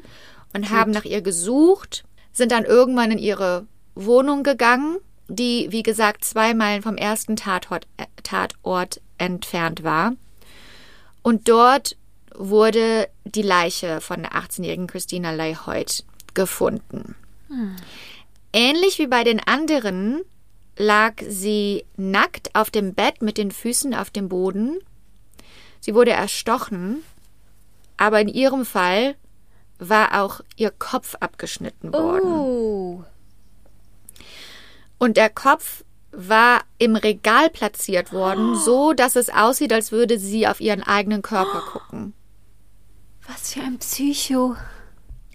[0.54, 4.98] und haben nach ihr gesucht, sind dann irgendwann in ihre Wohnung gegangen,
[5.28, 10.14] die, wie gesagt, zwei Meilen vom ersten Tatort, äh, Tatort entfernt war.
[11.28, 11.98] Und dort
[12.36, 17.18] wurde die Leiche von der 18-jährigen Christina Leigh Hoyt gefunden.
[18.54, 20.22] Ähnlich wie bei den anderen
[20.78, 24.80] lag sie nackt auf dem Bett mit den Füßen auf dem Boden.
[25.82, 27.04] Sie wurde erstochen,
[27.98, 29.18] aber in ihrem Fall
[29.80, 32.32] war auch ihr Kopf abgeschnitten worden.
[32.32, 33.04] Oh.
[34.98, 35.84] Und der Kopf
[36.20, 41.22] war im Regal platziert worden, so dass es aussieht, als würde sie auf ihren eigenen
[41.22, 42.14] Körper gucken.
[43.28, 44.56] Was für ein Psycho.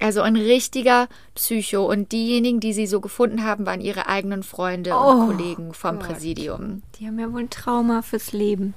[0.00, 1.88] Also ein richtiger Psycho.
[1.88, 6.00] Und diejenigen, die sie so gefunden haben, waren ihre eigenen Freunde Oh und Kollegen vom
[6.00, 6.08] Gott.
[6.08, 6.82] Präsidium.
[6.98, 8.74] Die haben ja wohl ein Trauma fürs Leben.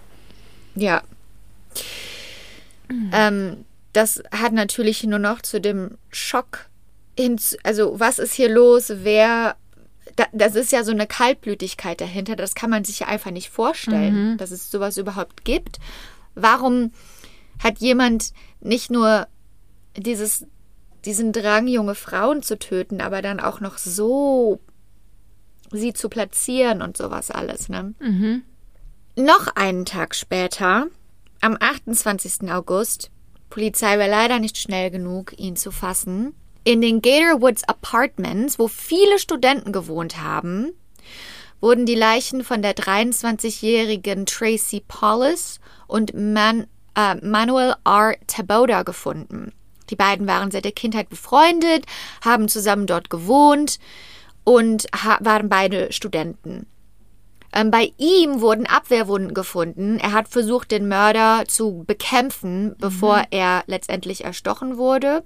[0.76, 1.02] Ja.
[3.12, 6.68] Ähm, das hat natürlich nur noch zu dem Schock
[7.18, 7.56] hinzu.
[7.64, 8.92] Also, was ist hier los?
[8.98, 9.56] Wer.
[10.16, 12.36] Da, das ist ja so eine Kaltblütigkeit dahinter.
[12.36, 15.80] Das kann man sich ja einfach nicht vorstellen, dass es sowas überhaupt gibt.
[16.36, 16.92] Warum
[17.64, 19.28] hat jemand nicht nur
[19.98, 20.46] dieses,
[21.04, 24.60] diesen Drang, junge Frauen zu töten, aber dann auch noch so
[25.72, 27.94] sie zu platzieren und sowas alles, ne?
[29.18, 30.88] Noch einen Tag später,
[31.42, 32.52] am 28.
[32.52, 33.12] August,
[33.50, 36.34] Polizei war leider nicht schnell genug, ihn zu fassen.
[36.68, 40.72] In den Gator Woods Apartments, wo viele Studenten gewohnt haben,
[41.62, 48.16] wurden die Leichen von der 23-jährigen Tracy Paulus und Man, äh, Manuel R.
[48.26, 49.54] Taboda gefunden.
[49.92, 51.86] Die beiden waren seit der Kindheit befreundet,
[52.24, 53.78] haben zusammen dort gewohnt
[54.44, 54.88] und
[55.20, 56.66] waren beide Studenten.
[57.56, 59.98] Ähm, bei ihm wurden Abwehrwunden gefunden.
[59.98, 63.26] Er hat versucht, den Mörder zu bekämpfen, bevor mhm.
[63.32, 65.24] er letztendlich erstochen wurde.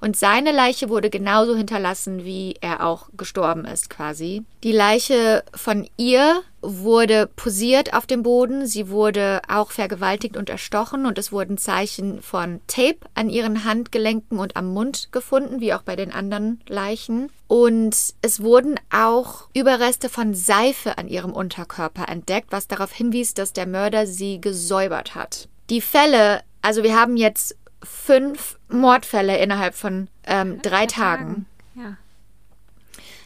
[0.00, 4.44] Und seine Leiche wurde genauso hinterlassen, wie er auch gestorben ist, quasi.
[4.62, 8.66] Die Leiche von ihr wurde posiert auf dem Boden.
[8.66, 14.38] Sie wurde auch vergewaltigt und erstochen und es wurden Zeichen von Tape an ihren Handgelenken
[14.38, 17.30] und am Mund gefunden, wie auch bei den anderen Leichen.
[17.46, 23.52] Und es wurden auch Überreste von Seife an ihrem Unterkörper entdeckt, was darauf hinwies, dass
[23.52, 25.48] der Mörder sie gesäubert hat.
[25.70, 31.46] Die Fälle, also wir haben jetzt fünf Mordfälle innerhalb von ähm, drei Tagen.
[31.74, 31.96] Ja.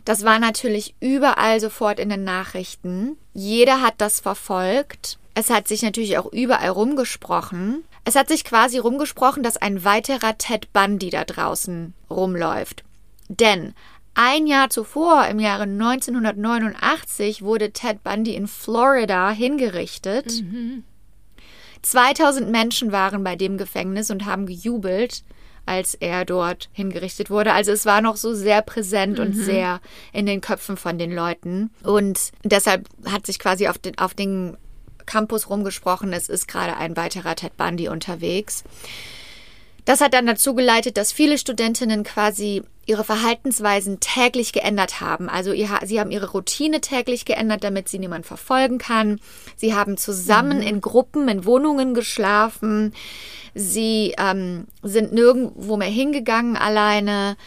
[0.05, 3.17] Das war natürlich überall sofort in den Nachrichten.
[3.35, 5.19] Jeder hat das verfolgt.
[5.35, 7.85] Es hat sich natürlich auch überall rumgesprochen.
[8.05, 12.85] Es hat sich quasi rumgesprochen, dass ein weiterer Ted Bundy da draußen rumläuft.
[13.29, 13.75] Denn
[14.15, 20.43] ein Jahr zuvor, im Jahre 1989, wurde Ted Bundy in Florida hingerichtet.
[20.43, 20.85] Mhm.
[21.83, 25.23] 2000 Menschen waren bei dem Gefängnis und haben gejubelt
[25.69, 27.53] als er dort hingerichtet wurde.
[27.53, 29.27] Also es war noch so sehr präsent mhm.
[29.27, 29.81] und sehr
[30.13, 31.71] in den Köpfen von den Leuten.
[31.83, 34.57] Und deshalb hat sich quasi auf den, auf den
[35.07, 38.65] Campus rumgesprochen, es ist gerade ein weiterer Ted Bundy unterwegs.
[39.88, 45.31] Das hat dann dazu geleitet, dass viele Studentinnen quasi ihre Verhaltensweisen täglich geändert haben.
[45.31, 49.18] Also ihr, sie haben ihre Routine täglich geändert, damit sie niemand verfolgen kann.
[49.57, 50.66] Sie haben zusammen mhm.
[50.66, 52.92] in Gruppen in Wohnungen geschlafen.
[53.55, 57.38] Sie ähm, sind nirgendwo mehr hingegangen alleine.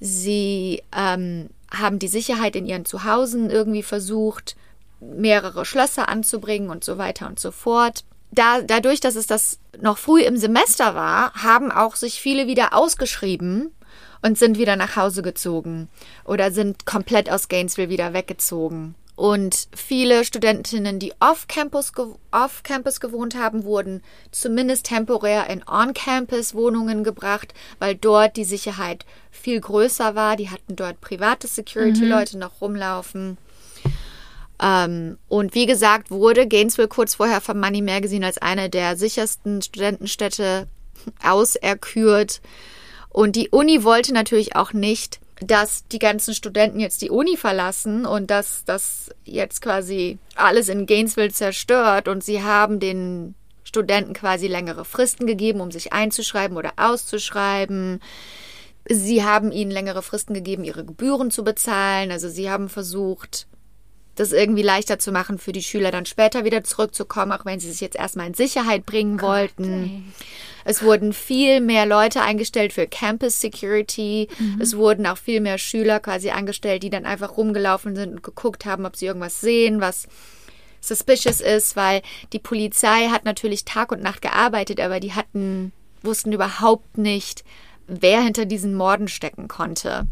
[0.00, 4.56] Sie ähm, haben die Sicherheit in ihren Zuhausen irgendwie versucht,
[5.00, 9.98] mehrere Schlösser anzubringen und so weiter und so fort da, dadurch, dass es das noch
[9.98, 13.72] früh im Semester war, haben auch sich viele wieder ausgeschrieben
[14.22, 15.88] und sind wieder nach Hause gezogen
[16.24, 18.94] oder sind komplett aus Gainesville wieder weggezogen.
[19.16, 21.92] Und viele Studentinnen, die off-Campus
[22.30, 29.60] off -Campus gewohnt haben, wurden zumindest temporär in On-Campus-Wohnungen gebracht, weil dort die Sicherheit viel
[29.60, 30.36] größer war.
[30.36, 32.40] Die hatten dort private Security-Leute mhm.
[32.40, 33.36] noch rumlaufen.
[34.60, 39.62] Ähm, und wie gesagt, wurde Gainesville kurz vorher vom Money Magazine als eine der sichersten
[39.62, 40.68] Studentenstädte
[41.22, 42.40] auserkürt.
[43.08, 48.04] Und die Uni wollte natürlich auch nicht, dass die ganzen Studenten jetzt die Uni verlassen
[48.04, 52.08] und dass das jetzt quasi alles in Gainesville zerstört.
[52.08, 58.00] Und sie haben den Studenten quasi längere Fristen gegeben, um sich einzuschreiben oder auszuschreiben.
[58.86, 62.10] Sie haben ihnen längere Fristen gegeben, ihre Gebühren zu bezahlen.
[62.10, 63.46] Also sie haben versucht,
[64.20, 67.70] das irgendwie leichter zu machen für die Schüler, dann später wieder zurückzukommen, auch wenn sie
[67.70, 69.82] sich jetzt erstmal in Sicherheit bringen Gott, wollten.
[69.84, 70.02] Ey.
[70.64, 74.28] Es wurden viel mehr Leute eingestellt für Campus Security.
[74.38, 74.60] Mhm.
[74.60, 78.66] Es wurden auch viel mehr Schüler quasi angestellt, die dann einfach rumgelaufen sind und geguckt
[78.66, 80.06] haben, ob sie irgendwas sehen, was
[80.82, 82.02] suspicious ist, weil
[82.32, 87.42] die Polizei hat natürlich Tag und Nacht gearbeitet, aber die hatten, wussten überhaupt nicht,
[87.86, 90.06] wer hinter diesen Morden stecken konnte.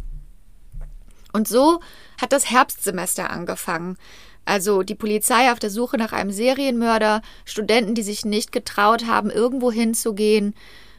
[1.32, 1.80] Und so
[2.20, 3.96] hat das Herbstsemester angefangen.
[4.44, 9.30] Also die Polizei auf der Suche nach einem Serienmörder, Studenten, die sich nicht getraut haben,
[9.30, 10.54] irgendwo hinzugehen,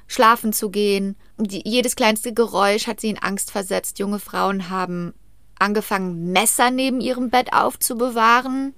[0.07, 1.15] schlafen zu gehen.
[1.37, 3.97] Die, jedes kleinste Geräusch hat sie in Angst versetzt.
[3.97, 5.13] Junge Frauen haben
[5.57, 8.73] angefangen, Messer neben ihrem Bett aufzubewahren.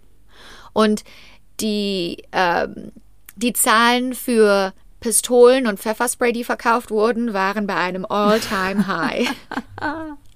[0.74, 1.04] Und
[1.60, 2.68] die, äh,
[3.36, 9.30] die Zahlen für Pistolen und Pfefferspray, die verkauft wurden, waren bei einem All-Time-High.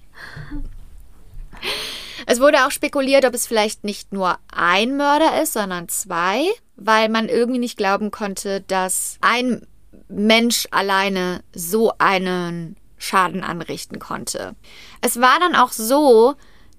[2.28, 7.08] Es wurde auch spekuliert, ob es vielleicht nicht nur ein Mörder ist, sondern zwei, weil
[7.08, 9.64] man irgendwie nicht glauben konnte, dass ein
[10.08, 14.56] Mensch alleine so einen Schaden anrichten konnte.
[15.02, 16.34] Es war dann auch so,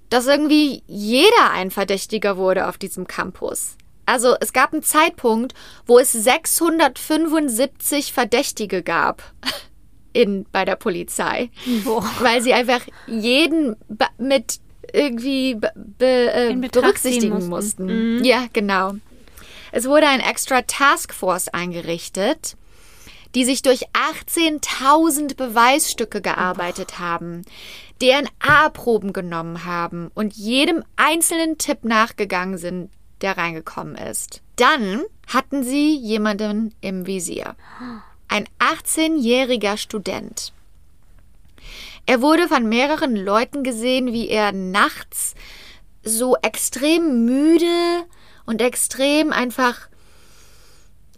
[0.09, 3.77] dass irgendwie jeder ein Verdächtiger wurde auf diesem Campus.
[4.05, 5.53] Also es gab einen Zeitpunkt,
[5.85, 9.21] wo es 675 Verdächtige gab
[10.13, 11.51] in, bei der Polizei,
[11.83, 12.09] Boah.
[12.19, 13.75] weil sie einfach jeden
[14.17, 14.59] mit
[14.93, 15.71] irgendwie be,
[16.01, 17.85] äh, berücksichtigen mussten.
[17.85, 18.17] mussten.
[18.17, 18.23] Mhm.
[18.23, 18.93] Ja, genau.
[19.71, 22.55] Es wurde ein extra Taskforce eingerichtet,
[23.35, 26.99] die sich durch 18.000 Beweisstücke gearbeitet Boah.
[26.99, 27.43] haben,
[28.01, 32.89] DNA-Proben genommen haben und jedem einzelnen Tipp nachgegangen sind,
[33.21, 34.41] der reingekommen ist.
[34.55, 37.55] Dann hatten sie jemanden im Visier.
[38.27, 40.53] Ein 18-jähriger Student.
[42.07, 45.35] Er wurde von mehreren Leuten gesehen, wie er nachts
[46.03, 48.05] so extrem müde
[48.45, 49.89] und extrem einfach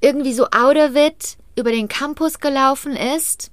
[0.01, 3.51] irgendwie so out of it über den Campus gelaufen ist.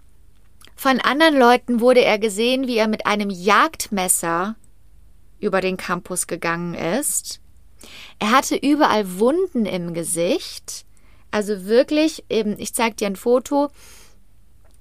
[0.76, 4.57] Von anderen Leuten wurde er gesehen, wie er mit einem Jagdmesser
[5.39, 7.41] über den Campus gegangen ist.
[8.18, 10.87] Er hatte überall Wunden im Gesicht.
[11.30, 13.68] Also wirklich, eben, ich zeig dir ein Foto,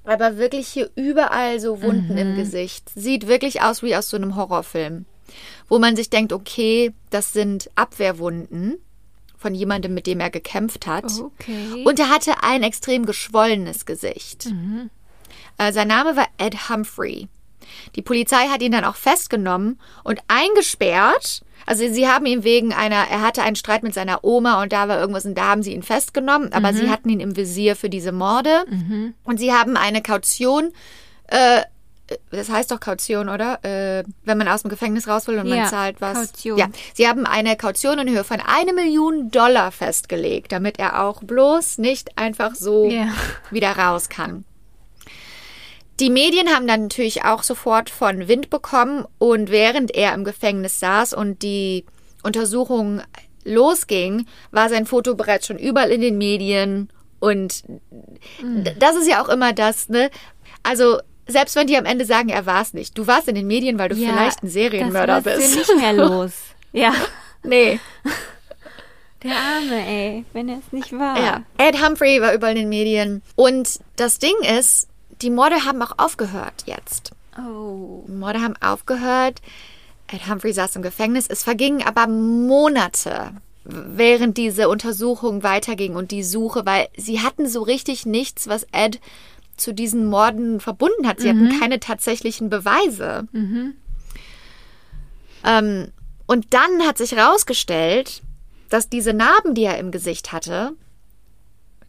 [0.05, 2.17] aber wirklich hier überall so Wunden mhm.
[2.17, 2.89] im Gesicht.
[2.95, 5.05] Sieht wirklich aus wie aus so einem Horrorfilm,
[5.67, 8.77] wo man sich denkt, okay, das sind Abwehrwunden
[9.37, 11.11] von jemandem, mit dem er gekämpft hat.
[11.19, 11.83] Okay.
[11.85, 14.45] Und er hatte ein extrem geschwollenes Gesicht.
[14.45, 14.89] Mhm.
[15.57, 17.27] Äh, sein Name war Ed Humphrey.
[17.95, 21.41] Die Polizei hat ihn dann auch festgenommen und eingesperrt.
[21.65, 24.87] Also sie haben ihn wegen einer, er hatte einen Streit mit seiner Oma und da
[24.87, 26.77] war irgendwas und da haben sie ihn festgenommen, aber mhm.
[26.77, 29.13] sie hatten ihn im Visier für diese Morde mhm.
[29.23, 30.71] und sie haben eine Kaution,
[31.27, 31.61] äh,
[32.29, 33.63] das heißt doch Kaution, oder?
[33.63, 36.33] Äh, wenn man aus dem Gefängnis raus will und ja, man zahlt was.
[36.33, 36.57] Kaution.
[36.59, 41.23] Ja, sie haben eine Kaution in Höhe von eine Million Dollar festgelegt, damit er auch
[41.23, 43.07] bloß nicht einfach so Ja.
[43.49, 44.45] wieder raus kann.
[45.99, 50.79] Die Medien haben dann natürlich auch sofort von Wind bekommen und während er im Gefängnis
[50.79, 51.85] saß und die
[52.23, 53.01] Untersuchung
[53.45, 56.89] losging, war sein Foto bereits schon überall in den Medien
[57.19, 57.63] und
[58.41, 60.09] d- das ist ja auch immer das, ne?
[60.63, 63.47] Also selbst wenn die am Ende sagen, er war es nicht, du warst in den
[63.47, 65.51] Medien, weil du Ja, vielleicht ein Serienmörder das bist.
[65.53, 66.31] sie nicht mehr los.
[66.73, 66.93] Ja.
[67.43, 67.79] nee.
[69.23, 71.17] Der Arme, ey, wenn er es nicht war.
[71.19, 71.43] Ja.
[71.57, 74.87] Ed Humphrey war überall in den Medien und das Ding ist,
[75.21, 77.11] die Morde haben auch aufgehört jetzt.
[77.37, 78.03] Oh.
[78.07, 79.41] Morde haben aufgehört.
[80.07, 81.27] Ed Humphrey saß im Gefängnis.
[81.27, 83.31] Es vergingen aber Monate,
[83.63, 88.99] während diese Untersuchung weiterging und die Suche, weil sie hatten so richtig nichts, was Ed
[89.57, 91.19] zu diesen Morden verbunden hat.
[91.19, 93.27] Sie hatten keine tatsächlichen Beweise.
[95.43, 95.91] Ähm,
[96.27, 98.21] und dann hat sich herausgestellt,
[98.69, 100.73] dass diese Narben, die er im Gesicht hatte,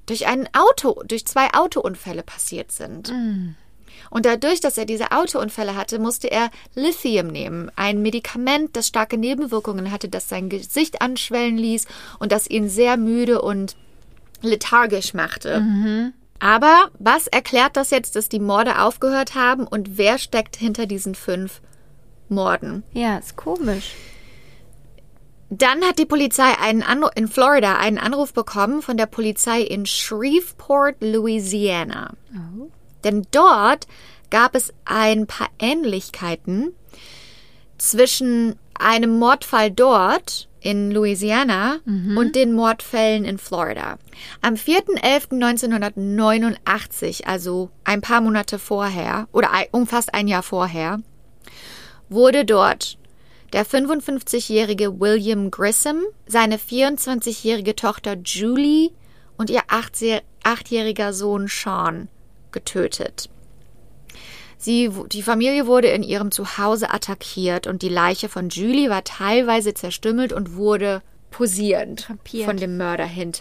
[0.07, 3.11] durch ein Auto, durch zwei Autounfälle passiert sind.
[4.11, 9.19] Und dadurch, dass er diese Autounfälle hatte, musste er Lithium nehmen, ein Medikament, das starke
[9.19, 11.87] Nebenwirkungen hatte, das sein Gesicht anschwellen ließ
[12.19, 13.77] und das ihn sehr müde und
[14.43, 15.61] lethargisch machte.
[16.39, 21.15] Aber was erklärt das jetzt, dass die Morde aufgehört haben und wer steckt hinter diesen
[21.15, 21.61] fünf
[22.29, 22.83] Morden?
[22.93, 23.95] Ja, ist komisch.
[25.49, 29.87] Dann hat die Polizei einen Anru in Florida einen Anruf bekommen von der Polizei in
[29.87, 32.15] Shreveport, Louisiana.
[33.05, 33.87] Denn dort
[34.31, 36.73] gab es ein paar Ähnlichkeiten
[37.79, 43.99] zwischen einem Mordfall dort in Louisiana und den Mordfällen in Florida.
[44.43, 50.99] Am 4.11.1989, also ein paar Monate vorher oder um fast ein Jahr vorher,
[52.09, 52.99] wurde dort
[53.57, 58.91] der 55-jährige William Grissom, seine 24-jährige Tochter Julie
[59.39, 62.09] und ihr achtse- achtjähriger Sohn Sean
[62.53, 63.31] getötet.
[64.59, 69.73] Sie, die Familie wurde in ihrem Zuhause attackiert und die Leiche von Julie war teilweise
[69.73, 71.01] zerstümmelt und wurde
[71.31, 72.45] posierend Drapiert.
[72.45, 73.41] von dem Mörder hint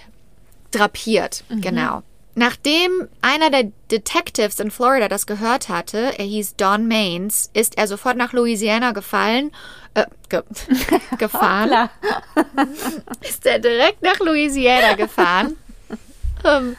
[0.72, 1.44] drapiert.
[1.50, 2.04] Genau.
[2.38, 7.88] Nachdem einer der Detectives in Florida das gehört hatte, er hieß Don Maines, ist er
[7.88, 9.52] sofort nach Louisiana gefallen,
[9.94, 10.44] äh, ge
[11.18, 11.90] gefahren,
[13.22, 15.56] ist er direkt nach Louisiana gefahren,
[16.44, 16.76] ähm,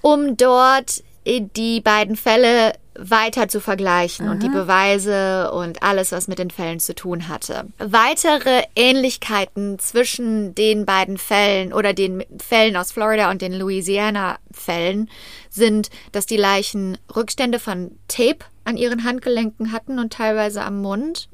[0.00, 6.38] um dort die beiden Fälle weiter zu vergleichen und die Beweise und alles, was mit
[6.38, 7.66] den Fällen zu tun hatte.
[7.78, 15.10] Weitere Ähnlichkeiten zwischen den beiden Fällen oder den Fällen aus Florida und den Louisiana-Fällen
[15.50, 21.28] sind, dass die Leichen Rückstände von Tape an ihren Handgelenken hatten und teilweise am Mund.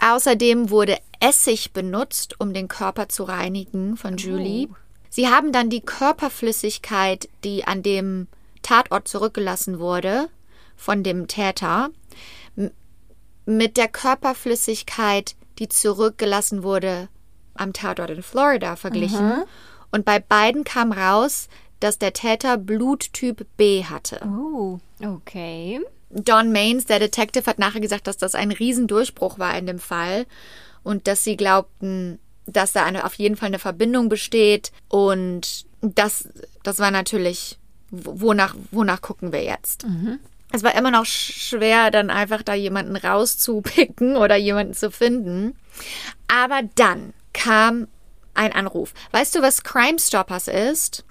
[0.00, 4.68] Außerdem wurde Essig benutzt, um den Körper zu reinigen von Julie.
[5.10, 8.28] Sie haben dann die Körperflüssigkeit, die an dem
[8.62, 10.28] Tatort zurückgelassen wurde,
[10.76, 11.90] von dem Täter,
[13.44, 17.08] mit der Körperflüssigkeit, die zurückgelassen wurde
[17.54, 19.44] am Tatort in Florida, verglichen.
[19.90, 21.48] Und bei beiden kam raus,
[21.80, 24.20] dass der Täter Bluttyp B hatte.
[24.26, 25.80] Oh, okay.
[26.10, 30.26] Don Maines, der Detective, hat nachher gesagt, dass das ein Riesendurchbruch war in dem Fall
[30.82, 36.28] und dass sie glaubten, dass da eine, auf jeden Fall eine Verbindung besteht und das,
[36.62, 37.58] das war natürlich,
[37.90, 39.84] wonach, wonach gucken wir jetzt?
[40.52, 45.56] Es war immer noch schwer, dann einfach da jemanden rauszupicken oder jemanden zu finden.
[46.28, 47.88] Aber dann kam
[48.34, 48.92] ein Anruf.
[49.12, 51.04] Weißt du, was Crime Stoppers ist?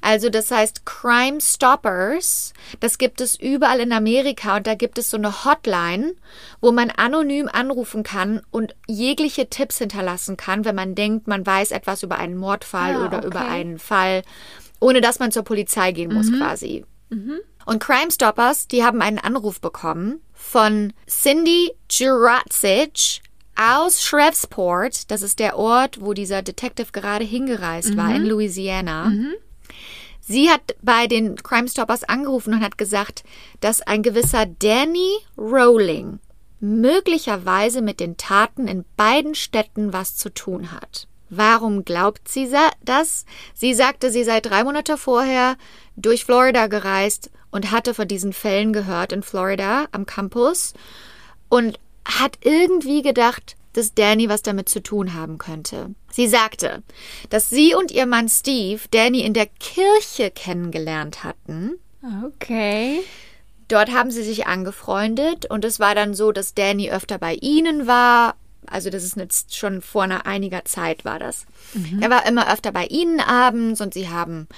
[0.00, 5.10] Also das heißt Crime Stoppers, das gibt es überall in Amerika und da gibt es
[5.10, 6.14] so eine Hotline,
[6.60, 11.72] wo man anonym anrufen kann und jegliche Tipps hinterlassen kann, wenn man denkt, man weiß
[11.72, 13.26] etwas über einen Mordfall Ah, oder okay.
[13.26, 14.22] über einen Fall,
[14.80, 16.84] ohne dass man zur Polizei gehen muss quasi.
[17.66, 23.20] Und Crime Stoppers, die haben einen Anruf bekommen von Cindy Juracic
[23.56, 25.10] aus Shreveport.
[25.10, 29.12] Das ist der Ort, wo dieser Detective gerade hingereist war, in Louisiana.
[30.20, 33.24] Sie hat bei den Crime Stoppers angerufen und hat gesagt,
[33.60, 36.18] dass ein gewisser Danny Rowling
[36.60, 41.08] möglicherweise mit den Taten in beiden Städten was zu tun hat.
[41.30, 42.48] Warum glaubt sie
[42.84, 43.24] das?
[43.54, 45.56] Sie sagte, sie sei drei Monate vorher
[45.96, 50.74] durch Florida gereist und hatte von diesen Fällen gehört in Florida am Campus
[51.48, 55.94] und hat irgendwie gedacht, dass Danny was damit zu tun haben könnte.
[56.10, 56.82] Sie sagte,
[57.30, 61.78] dass sie und ihr Mann Steve Danny in der Kirche kennengelernt hatten.
[62.24, 63.00] Okay.
[63.68, 67.86] Dort haben sie sich angefreundet und es war dann so, dass Danny öfter bei ihnen
[67.86, 68.36] war.
[68.68, 71.46] Also das ist jetzt schon vor einer einiger Zeit war das.
[72.00, 74.48] Er war immer öfter bei ihnen abends und sie haben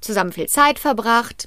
[0.00, 1.46] zusammen viel Zeit verbracht.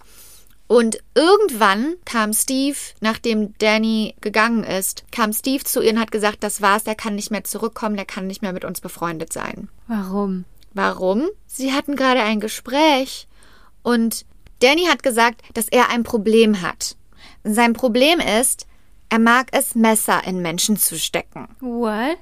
[0.67, 6.43] Und irgendwann kam Steve, nachdem Danny gegangen ist, kam Steve zu ihr und hat gesagt,
[6.43, 9.69] das war's, der kann nicht mehr zurückkommen, der kann nicht mehr mit uns befreundet sein.
[9.87, 10.43] Warum?
[10.73, 11.29] Warum?
[11.45, 13.27] Sie hatten gerade ein Gespräch
[13.81, 14.25] und
[14.59, 16.97] Danny hat gesagt, dass er ein Problem hat.
[17.45, 18.67] Sein Problem ist,
[19.09, 21.47] er mag es, Messer in Menschen zu stecken.
[21.59, 22.17] What?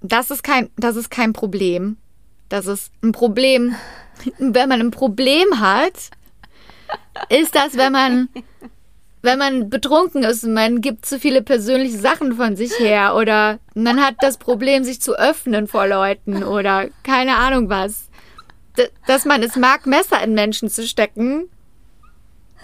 [0.00, 1.96] Das ist kein, das ist kein Problem.
[2.48, 3.74] Das ist ein Problem.
[4.38, 6.10] Wenn man ein Problem hat,
[7.28, 8.28] ist das, wenn man,
[9.22, 13.58] wenn man betrunken ist und man gibt zu viele persönliche Sachen von sich her oder
[13.74, 18.08] man hat das Problem, sich zu öffnen vor Leuten oder keine Ahnung was.
[19.06, 21.48] Dass man es mag, Messer in Menschen zu stecken.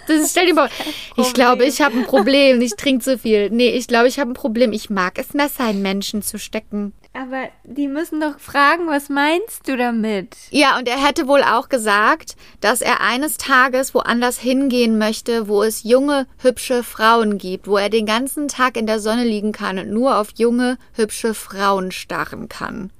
[0.08, 0.70] Das stell dir mal,
[1.16, 2.60] ich glaube, ich habe ein Problem.
[2.60, 3.50] Ich trinke zu viel.
[3.50, 4.72] Nee, ich glaube, ich habe ein Problem.
[4.72, 6.92] Ich mag es, Messer in Menschen zu stecken.
[7.12, 10.36] Aber die müssen doch fragen, was meinst du damit?
[10.50, 15.62] Ja, und er hätte wohl auch gesagt, dass er eines Tages woanders hingehen möchte, wo
[15.62, 19.78] es junge, hübsche Frauen gibt, wo er den ganzen Tag in der Sonne liegen kann
[19.78, 22.92] und nur auf junge, hübsche Frauen starren kann.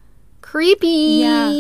[0.51, 1.23] Creepy.
[1.23, 1.51] Ja.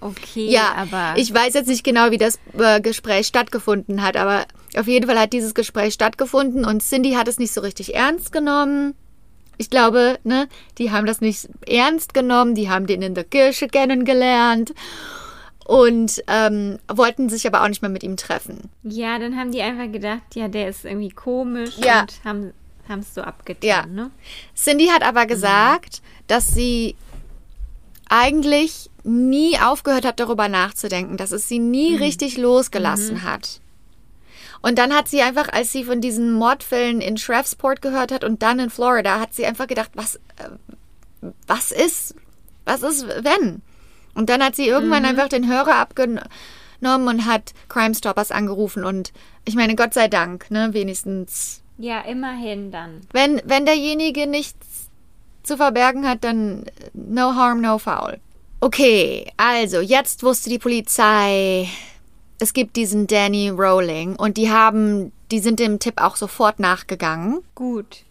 [0.00, 4.46] Okay, Ja, aber ich weiß jetzt nicht genau, wie das äh, Gespräch stattgefunden hat, aber
[4.76, 8.32] auf jeden Fall hat dieses Gespräch stattgefunden und Cindy hat es nicht so richtig ernst
[8.32, 8.94] genommen.
[9.58, 13.68] Ich glaube, ne, die haben das nicht ernst genommen, die haben den in der Kirche
[13.68, 14.72] kennengelernt
[15.64, 18.70] und ähm, wollten sich aber auch nicht mehr mit ihm treffen.
[18.82, 22.00] ja, dann haben die einfach gedacht, ja, der ist irgendwie komisch Ja.
[22.02, 22.52] und haben
[22.88, 23.86] haben es so abgetan, Ja.
[23.86, 24.10] ne?
[24.56, 26.96] Cindy hat aber gesagt, dass sie
[28.12, 33.60] eigentlich nie aufgehört hat, darüber nachzudenken, dass es sie nie richtig losgelassen hat.
[34.60, 38.42] Und dann hat sie einfach, als sie von diesen Mordfällen in Shreveport gehört hat und
[38.42, 42.14] dann in Florida, hat sie einfach gedacht, was, äh, was ist,
[42.66, 43.62] was ist, wenn?
[44.14, 46.20] Und dann hat sie irgendwann einfach den Hörer abgenommen
[46.82, 49.12] und hat Crime Stoppers angerufen und
[49.46, 53.00] ich meine, Gott sei Dank, ne, wenigstens Ja, immerhin dann.
[53.12, 54.66] wenn, wenn derjenige nichts
[55.46, 56.64] zu verbergen hat, dann
[56.94, 58.18] no harm, no foul.
[58.60, 61.68] Okay, also jetzt wusste die Polizei,
[62.38, 67.42] es gibt diesen Danny Rowling und die haben, die sind dem Tipp auch sofort nachgegangen.
[67.54, 68.04] Gut.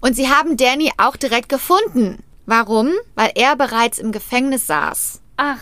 [0.00, 2.22] Und sie haben Danny auch direkt gefunden.
[2.46, 2.90] Warum?
[3.14, 5.22] Weil er bereits im Gefängnis saß.
[5.38, 5.60] Ach,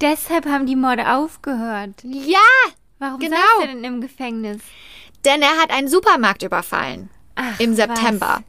[0.00, 1.94] deshalb haben die Morde aufgehört.
[2.04, 2.38] Ja,
[2.98, 3.36] Warum Genau.
[3.36, 4.60] saß er denn im Gefängnis?
[5.24, 7.08] denn er hat einen Supermarkt überfallen.
[7.36, 8.42] Ach, Im was?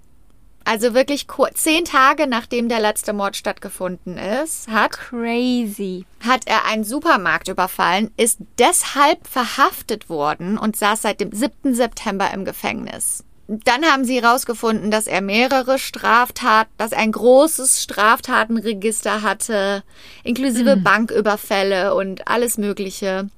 [0.65, 6.05] Also wirklich kur- zehn Tage nachdem der letzte Mord stattgefunden ist, hat, Crazy.
[6.25, 11.75] hat er einen Supermarkt überfallen, ist deshalb verhaftet worden und saß seit dem 7.
[11.75, 13.25] September im Gefängnis.
[13.49, 19.83] Dann haben sie herausgefunden, dass er mehrere Straftaten, dass er ein großes Straftatenregister hatte,
[20.23, 23.29] inklusive Banküberfälle und alles Mögliche.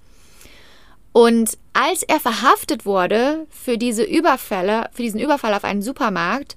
[1.12, 6.56] Und als er verhaftet wurde für diese Überfälle, für diesen Überfall auf einen Supermarkt,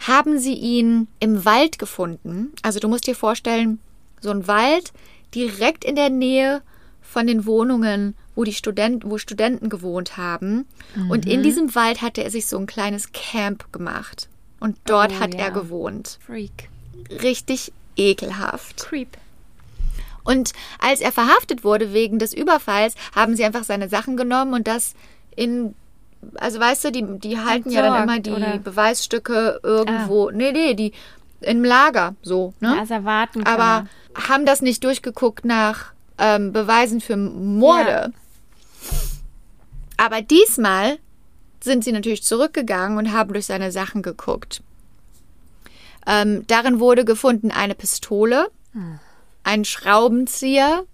[0.00, 2.52] haben sie ihn im Wald gefunden.
[2.62, 3.78] Also du musst dir vorstellen,
[4.20, 4.92] so ein Wald
[5.34, 6.62] direkt in der Nähe
[7.02, 10.66] von den Wohnungen, wo die Studenten, wo Studenten gewohnt haben.
[11.08, 14.28] Und in diesem Wald hatte er sich so ein kleines Camp gemacht.
[14.60, 15.40] Und dort Oh, hat ja.
[15.40, 16.18] er gewohnt.
[16.26, 16.68] Freak.
[17.22, 18.76] Richtig ekelhaft.
[18.78, 19.16] Creep.
[20.22, 24.68] Und als er verhaftet wurde wegen des Überfalls, haben sie einfach seine Sachen genommen und
[24.68, 24.94] das
[25.34, 25.74] in,
[26.34, 28.58] also weißt du, die, die halten ja dann immer Entsorgt, die oder?
[28.58, 30.92] Beweisstücke irgendwo, nee, nee, die
[31.40, 32.78] im Lager, so, ne?
[32.78, 34.28] Also erwarten kann Aber man.
[34.28, 38.12] haben das nicht durchgeguckt nach ähm, Beweisen für Morde.
[39.96, 40.98] Aber diesmal
[41.62, 44.62] sind sie natürlich zurückgegangen und haben durch seine Sachen geguckt.
[46.06, 48.50] Ähm, darin wurde gefunden eine Pistole,
[49.44, 50.84] ein Schraubenzieher,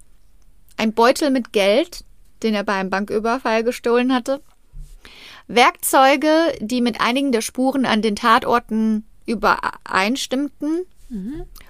[0.76, 2.04] ein Beutel mit Geld,
[2.42, 4.40] den er beim Banküberfall gestohlen hatte.
[5.48, 10.86] Werkzeuge, die mit einigen der Spuren an den Tatorten übereinstimmten.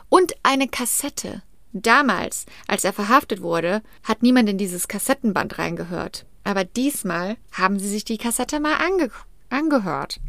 [0.09, 1.43] Und eine Kassette.
[1.73, 6.25] Damals, als er verhaftet wurde, hat niemand in dieses Kassettenband reingehört.
[6.43, 9.11] Aber diesmal haben sie sich die Kassette mal ange
[9.51, 10.21] angehört.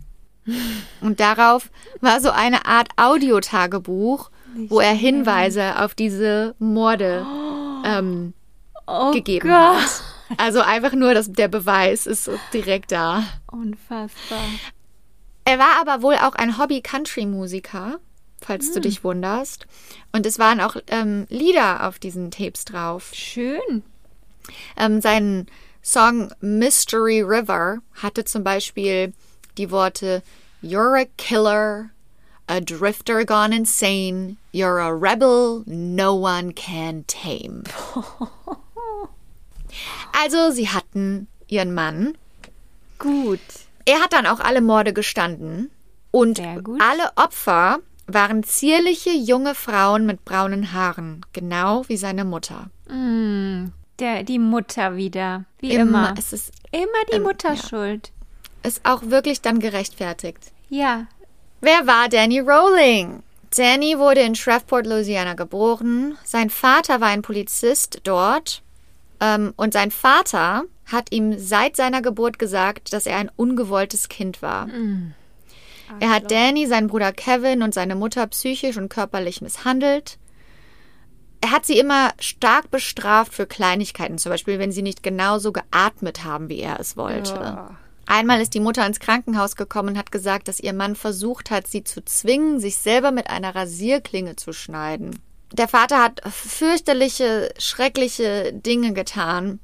[1.02, 1.70] Und darauf
[2.02, 4.30] war so eine Art Audiotagebuch,
[4.68, 7.26] wo er Hinweise auf diese Morde
[7.86, 8.34] ähm,
[8.88, 9.82] Oh gegeben Gott.
[9.82, 10.04] hat.
[10.36, 13.24] Also einfach nur, dass der Beweis ist direkt da.
[13.52, 14.44] Unfassbar.
[15.46, 18.00] Er war aber wohl auch ein Hobby-Country-Musiker,
[18.42, 19.66] falls du dich wunderst.
[20.12, 23.12] Und es waren auch ähm, Lieder auf diesen Tapes drauf.
[23.14, 23.84] Schön.
[24.76, 25.48] Ähm, sein
[25.82, 29.14] Song Mystery River hatte zum Beispiel
[29.58, 30.22] die Worte
[30.62, 31.92] You're a killer,
[32.50, 37.64] a drifter gone insane, you're a rebel, no one can tame.
[40.24, 42.18] Also sie hatten ihren Mann.
[43.00, 43.40] Gut.
[43.86, 45.70] Er hat dann auch alle Morde gestanden.
[46.12, 52.70] Und alle Opfer waren zierliche junge Frauen mit braunen Haaren, genau wie seine Mutter.
[52.90, 53.68] Mm,
[54.00, 55.46] der, die Mutter wieder.
[55.60, 56.14] Wie immer.
[56.18, 57.56] Es ist, Immer die Ähm, Mutter ja.
[57.58, 58.12] schuld.
[58.64, 60.40] ist auch wirklich dann gerechtfertigt.
[60.70, 61.06] Ja.
[61.62, 63.24] Wer war Danny Rowling?
[63.56, 66.18] Danny wurde in Shreveport, Louisiana geboren.
[66.24, 68.62] Sein Vater war ein Polizist dort.
[69.20, 74.42] Ähm, und sein Vater hat ihm seit seiner Geburt gesagt, dass er ein ungewolltes Kind
[74.42, 74.68] war.
[76.00, 80.18] Er hat Danny, seinen Bruder Kevin und seine Mutter psychisch und körperlich misshandelt.
[81.42, 86.24] Er hat sie immer stark bestraft für Kleinigkeiten, zum Beispiel, wenn sie nicht genauso geatmet
[86.24, 87.34] haben, wie er es wollte.
[88.06, 91.68] Einmal ist die Mutter ins Krankenhaus gekommen und hat gesagt, dass ihr Mann versucht hat,
[91.68, 95.20] sie zu zwingen, sich selber mit einer Rasierklinge zu schneiden.
[95.54, 99.60] Der Vater hat fürchterliche, schreckliche Dinge getan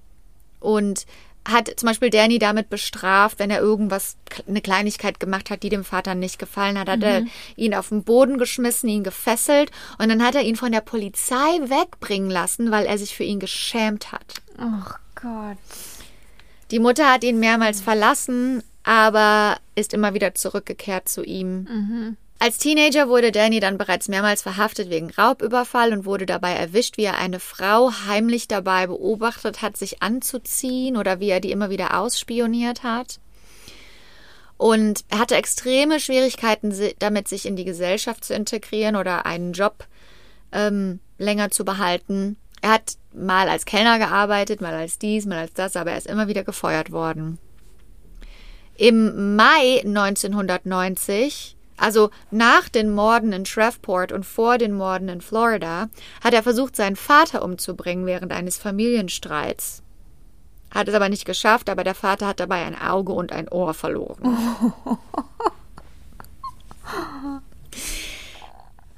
[0.60, 1.06] und
[1.46, 4.16] hat zum Beispiel Danny damit bestraft, wenn er irgendwas,
[4.48, 7.26] eine Kleinigkeit gemacht hat, die dem Vater nicht gefallen hat, hat er
[7.58, 11.60] ihn auf den Boden geschmissen, ihn gefesselt und dann hat er ihn von der Polizei
[11.60, 14.36] wegbringen lassen, weil er sich für ihn geschämt hat.
[14.58, 15.58] Oh Gott.
[16.72, 21.68] Die Mutter hat ihn mehrmals verlassen, aber ist immer wieder zurückgekehrt zu ihm.
[22.44, 27.06] Als Teenager wurde Danny dann bereits mehrmals verhaftet wegen Raubüberfall und wurde dabei erwischt, wie
[27.06, 31.98] er eine Frau heimlich dabei beobachtet hat, sich anzuziehen oder wie er die immer wieder
[31.98, 33.22] ausspioniert hat.
[34.58, 39.86] Und er hatte extreme Schwierigkeiten damit, sich in die Gesellschaft zu integrieren oder einen Job
[40.52, 42.36] ähm, länger zu behalten.
[42.62, 46.08] Er hat mal als Kellner gearbeitet, mal als dies, mal als das, aber er ist
[46.08, 47.40] immer wieder gefeuert worden.
[48.76, 55.90] Im Mai 1990, also nach den Morden in Shreveport und vor den Morden in Florida,
[56.24, 59.84] hat er versucht, seinen Vater umzubringen während eines Familienstreits.
[60.72, 63.74] Hat es aber nicht geschafft, aber der Vater hat dabei ein Auge und ein Ohr
[63.74, 64.22] verloren.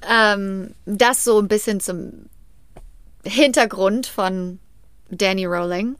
[0.08, 2.30] ähm, das so ein bisschen zum
[3.24, 4.60] Hintergrund von
[5.10, 5.96] Danny Rowling.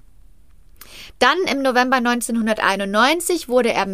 [1.18, 3.88] Dann im November 1991 wurde er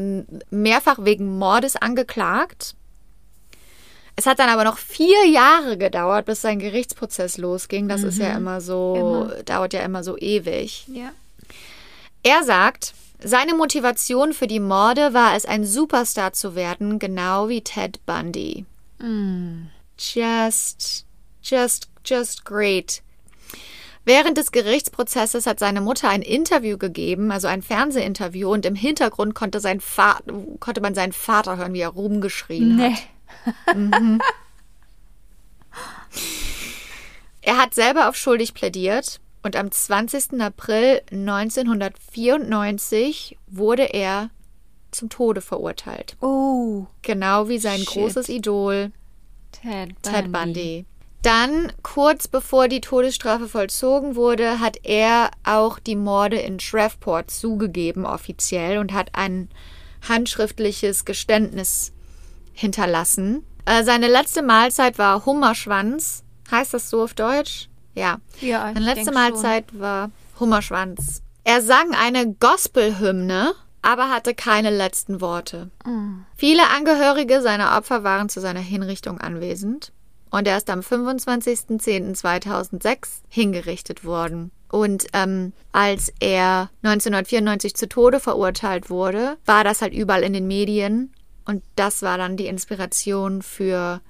[0.49, 2.75] mehrfach wegen Mordes angeklagt.
[4.21, 7.87] Es hat dann aber noch vier Jahre gedauert, bis sein Gerichtsprozess losging.
[7.87, 10.85] Das ist ja immer so, dauert ja immer so ewig.
[10.93, 11.09] Ja.
[12.21, 12.93] Er sagt,
[13.23, 18.65] seine Motivation für die Morde war es, ein Superstar zu werden, genau wie Ted Bundy.
[19.97, 21.07] Just,
[21.41, 23.01] just, just great.
[24.05, 29.33] Während des Gerichtsprozesses hat seine Mutter ein Interview gegeben, also ein Fernsehinterview, und im Hintergrund
[29.33, 30.19] konnte, sein Va
[30.59, 32.91] konnte man seinen Vater hören, wie er rumgeschrien Nee.
[32.91, 32.99] hat.
[37.43, 40.39] Er hat selber auf schuldig plädiert und am 20.
[40.39, 44.29] April 1994 wurde er
[44.91, 46.15] zum Tode verurteilt.
[46.21, 46.85] Oh.
[47.01, 47.87] Genau wie sein Shit.
[47.87, 48.91] großes Idol
[49.51, 50.03] Ted Bundy.
[50.03, 50.85] Ted Bundy.
[51.23, 58.05] Dann, kurz bevor die Todesstrafe vollzogen wurde, hat er auch die Morde in Shreveport zugegeben
[58.05, 59.49] offiziell und hat ein
[60.07, 61.91] handschriftliches Geständnis
[62.61, 63.45] hinterlassen.
[63.65, 66.23] Äh, seine letzte Mahlzeit war Hummerschwanz.
[66.49, 67.67] Heißt das so auf Deutsch?
[67.93, 68.19] Ja.
[68.39, 71.21] Ja, Seine letzte Mahlzeit war Hummerschwanz.
[71.43, 75.69] Er sang eine Gospelhymne, aber hatte keine letzten Worte.
[76.37, 79.91] Viele Angehörige seiner Opfer waren zu seiner Hinrichtung anwesend
[80.29, 84.51] und er ist am 25.10.2006 hingerichtet worden.
[84.69, 90.47] Und ähm, als er 1994 zu Tode verurteilt wurde, war das halt überall in den
[90.47, 91.11] Medien
[91.45, 94.01] und das war dann die Inspiration für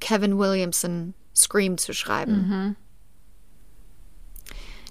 [0.00, 2.76] Kevin Williamson Scream zu schreiben.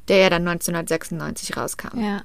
[0.08, 2.00] der ja dann 1996 rauskam.
[2.00, 2.24] Ja.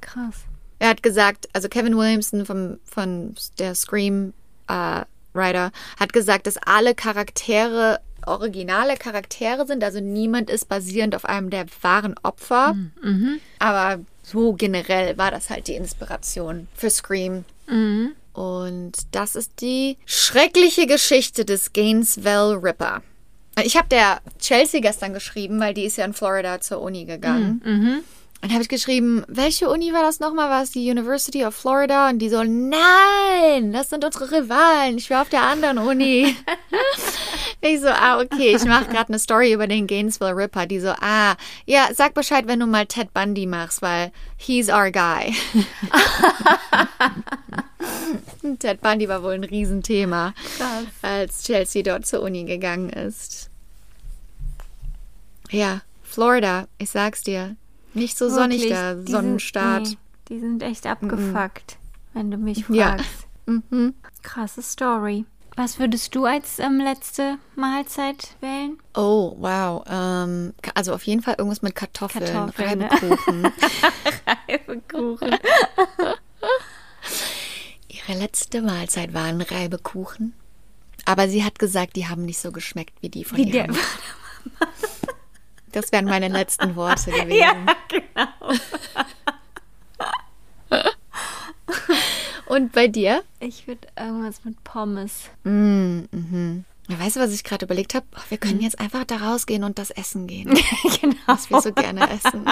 [0.00, 0.34] Krass.
[0.78, 4.32] Er hat gesagt, also Kevin Williamson vom, von der Scream
[4.66, 5.02] äh,
[5.32, 11.48] Writer hat gesagt, dass alle Charaktere originale Charaktere sind, also niemand ist basierend auf einem
[11.50, 12.74] der wahren Opfer.
[13.58, 17.44] Aber so generell war das halt die Inspiration für Scream.
[18.40, 23.02] Und das ist die schreckliche Geschichte des Gainesville Ripper.
[23.62, 27.60] Ich habe der Chelsea gestern geschrieben, weil die ist ja in Florida zur Uni gegangen.
[28.42, 30.48] Und habe ich geschrieben, welche Uni war das nochmal?
[30.48, 32.08] War es die University of Florida?
[32.08, 34.96] Und die so, nein, das sind unsere Rivalen.
[34.96, 36.34] Ich war auf der anderen Uni.
[37.60, 40.64] ich so, ah, okay, ich mache gerade eine Story über den Gainesville Ripper.
[40.64, 41.34] Die so, ah,
[41.66, 45.34] ja, sag Bescheid, wenn du mal Ted Bundy machst, weil he's our guy.
[48.58, 50.84] Ted Bundy war wohl ein Riesenthema, Krass.
[51.02, 53.50] als Chelsea dort zur Uni gegangen ist.
[55.50, 57.56] Ja, Florida, ich sag's dir.
[57.94, 59.96] Nicht so sonnig Wirklich, da, die sind- nee,
[60.28, 61.76] die sind echt abgefuckt,
[62.14, 62.96] wenn du mich Ja.
[62.96, 63.26] fragst.
[63.46, 63.94] Mhm.
[64.22, 65.24] Krasse Story.
[65.56, 68.78] Was würdest du als ähm, letzte Mahlzeit wählen?
[68.94, 69.82] Oh, wow.
[69.90, 73.52] Ähm, also auf jeden Fall irgendwas mit Kartoffeln, Kartoffeln, ne?
[74.48, 75.36] Reibekuchen.
[78.10, 80.32] Ihre letzte Mahlzeit waren Reibekuchen.
[81.04, 83.68] Aber sie hat gesagt, die haben nicht so geschmeckt wie die von Wie ihrer der-
[83.68, 84.68] Mutter.
[85.72, 87.36] Das wären meine letzten Worte gewesen.
[87.38, 87.54] Ja,
[87.88, 88.54] genau.
[92.46, 93.22] Und bei dir?
[93.38, 95.30] Ich würde irgendwas mit Pommes.
[95.44, 96.64] Mm, mhm.
[96.88, 98.06] Weißt du, was ich gerade überlegt habe?
[98.28, 98.40] Wir Mhm.
[98.40, 100.48] können jetzt einfach da rausgehen und das essen gehen.
[101.00, 101.14] genau.
[101.26, 102.44] was wir so gerne essen.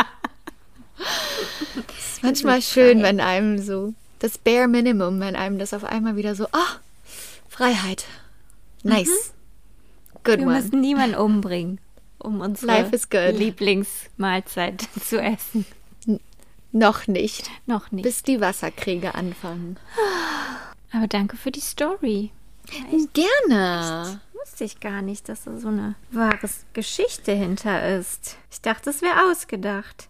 [1.99, 6.17] Es ist manchmal schön, wenn einem so das Bare Minimum, wenn einem das auf einmal
[6.17, 6.77] wieder so, ah,
[7.49, 8.05] Freiheit.
[8.83, 9.33] Nice.
[10.25, 10.57] Good Wir one.
[10.61, 11.81] müssen niemanden umbringen,
[12.19, 12.89] um unsere.
[13.31, 15.65] Lieblingsmahlzeit zu essen.
[16.71, 18.03] Noch nicht, Noch nicht.
[18.03, 19.79] bis die Wasserkriege anfangen.
[20.93, 22.31] Aber danke für die Story.
[23.15, 24.21] Gerne.
[24.35, 28.37] Wusste ich gar nicht, dass da so eine wahre Geschichte hinter ist.
[28.51, 30.09] Ich dachte, es wäre ausgedacht.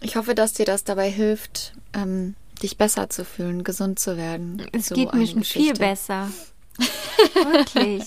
[0.00, 4.66] Ich hoffe, dass dir das dabei hilft, ähm, dich besser zu fühlen, gesund zu werden.
[4.72, 6.30] Es So geht mir schon viel besser.
[7.34, 8.04] Wirklich.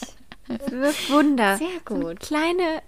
[0.47, 1.57] Es wirkt Wunder.
[1.57, 2.19] Sehr So eine gut.
[2.19, 2.81] kleine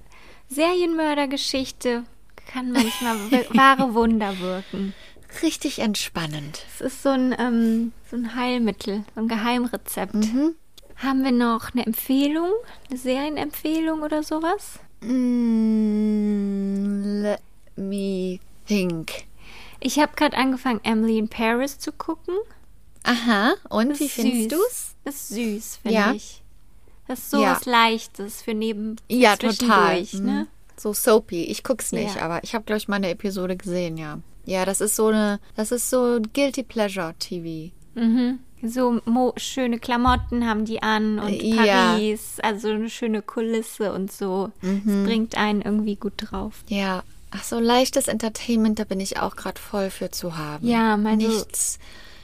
[0.50, 2.04] Serienmördergeschichte
[2.52, 3.18] kann manchmal
[3.50, 4.94] wahre Wunder wirken.
[5.42, 6.64] Richtig entspannend.
[6.76, 10.14] Es ist so ein, ähm, so ein Heilmittel, so ein Geheimrezept.
[10.14, 10.56] Mhm.
[10.96, 12.50] Haben wir noch eine Empfehlung?
[12.90, 14.80] Eine Serienempfehlung oder sowas?
[15.78, 17.42] Mm, let
[17.76, 19.27] me think.
[19.80, 22.36] Ich habe gerade angefangen, Emily in Paris zu gucken.
[23.04, 24.60] Aha, und Ist wie findest süß.
[24.60, 24.96] du's?
[25.06, 26.12] Ist süß, finde Ja.
[26.14, 26.42] ich.
[27.08, 27.52] Das ist so Ja.
[27.56, 30.02] was Leichtes für neben Ja, total.
[30.14, 30.20] Ne?
[30.44, 30.48] Mhm.
[30.76, 31.44] So soapy.
[31.46, 32.22] Ich guck's nicht, Ja.
[32.24, 34.20] aber ich habe glaube ich mal eine Episode gesehen, ja.
[34.46, 37.72] Ja, das ist so eine, das ist so guilty pleasure TV.
[37.96, 38.40] Mhm.
[38.64, 41.92] So mo schöne Klamotten haben die an und Äh, Ja.
[41.94, 44.52] Paris, also eine schöne Kulisse und so.
[44.62, 44.82] Mhm.
[45.04, 46.64] Es bringt einen irgendwie gut drauf.
[46.68, 47.04] Ja.
[47.38, 50.66] Ach so leichtes Entertainment, da bin ich auch gerade voll für zu haben.
[50.68, 51.80] Ja, so- nichts.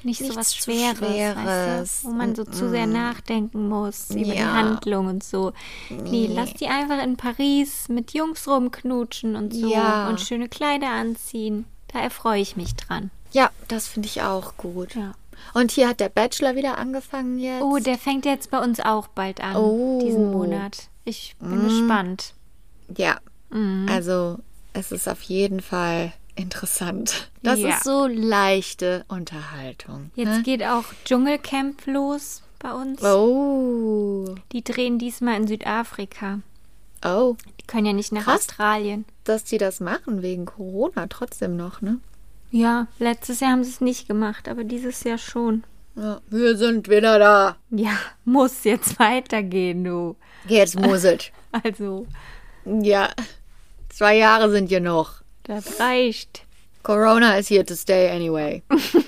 [0.05, 1.35] Nicht so Nichts was Schweres, Schweres.
[1.45, 2.07] Weißt du?
[2.09, 4.51] wo man so zu sehr nachdenken muss über die Ja.
[4.53, 5.53] Handlung und so.
[5.89, 10.09] Nee, lass die einfach in Paris mit Jungs rumknutschen und so Ja.
[10.09, 11.63] und schöne Kleider anziehen.
[11.93, 13.11] Da erfreue ich mich dran.
[13.31, 14.93] Ja, das finde ich auch gut.
[14.95, 15.13] Ja.
[15.53, 17.61] Und hier hat der Bachelor wieder angefangen jetzt.
[17.63, 20.01] Oh, der fängt jetzt bei uns auch bald an, Oh.
[20.03, 20.89] diesen Monat.
[21.05, 22.33] Ich bin gespannt.
[22.97, 23.17] Ja.
[23.51, 23.87] Mhm.
[23.89, 24.39] Also,
[24.73, 27.29] es ist auf jeden Fall interessant.
[27.43, 27.69] Das Ja.
[27.69, 30.11] ist so leichte Unterhaltung.
[30.15, 30.43] Jetzt ne?
[30.43, 33.01] geht auch Dschungelcamp los bei uns.
[33.03, 34.35] Oh.
[34.51, 36.39] Die drehen diesmal in Südafrika.
[37.05, 37.35] Oh.
[37.59, 38.41] Die können ja nicht nach Krass.
[38.49, 39.05] Australien.
[39.25, 41.99] Dass die das machen wegen Corona trotzdem noch, ne?
[42.51, 45.63] Ja, letztes Jahr haben sie es nicht gemacht, aber dieses Jahr schon.
[45.95, 47.57] Ja, wir sind wieder da.
[47.69, 47.91] Ja,
[48.25, 50.15] muss jetzt weitergehen, du.
[50.47, 51.31] Jetzt muss es.
[51.63, 52.07] Also,
[52.65, 53.09] Ja.
[53.93, 55.21] Zwei Jahre sind ja noch.
[55.43, 56.45] das reicht.
[56.81, 58.61] Corona is here to stay anyway.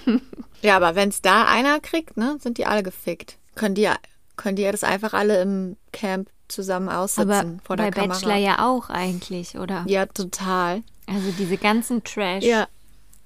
[0.62, 3.38] ja, aber wenn's da einer kriegt, ne, sind die alle gefickt.
[3.56, 3.90] Können die,
[4.38, 8.14] können die das einfach alle im Camp zusammen aussitzen Aber vor bei der Kamera?
[8.14, 9.84] Bachelor ja auch eigentlich, oder?
[9.88, 10.84] Ja, total.
[11.08, 12.02] Also diese ganzen
[12.42, 12.68] Ja.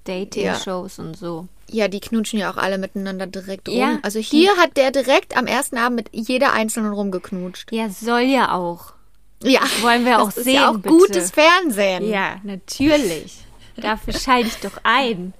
[0.04, 1.46] Trash-Dating-Shows und so.
[1.70, 3.76] Ja, die knutschen ja auch alle miteinander direkt rum.
[3.76, 7.70] Ja, also hier hat der direkt am ersten Abend mit jeder Einzelnen rumgeknutscht.
[7.70, 8.94] Ja, soll ja auch.
[9.42, 9.60] Ja.
[9.80, 10.88] wollen wir das auch ist sehen, ja auch bitte.
[10.88, 12.08] gutes Fernsehen.
[12.08, 13.38] Ja, natürlich.
[13.76, 15.32] Dafür schalte ich doch ein.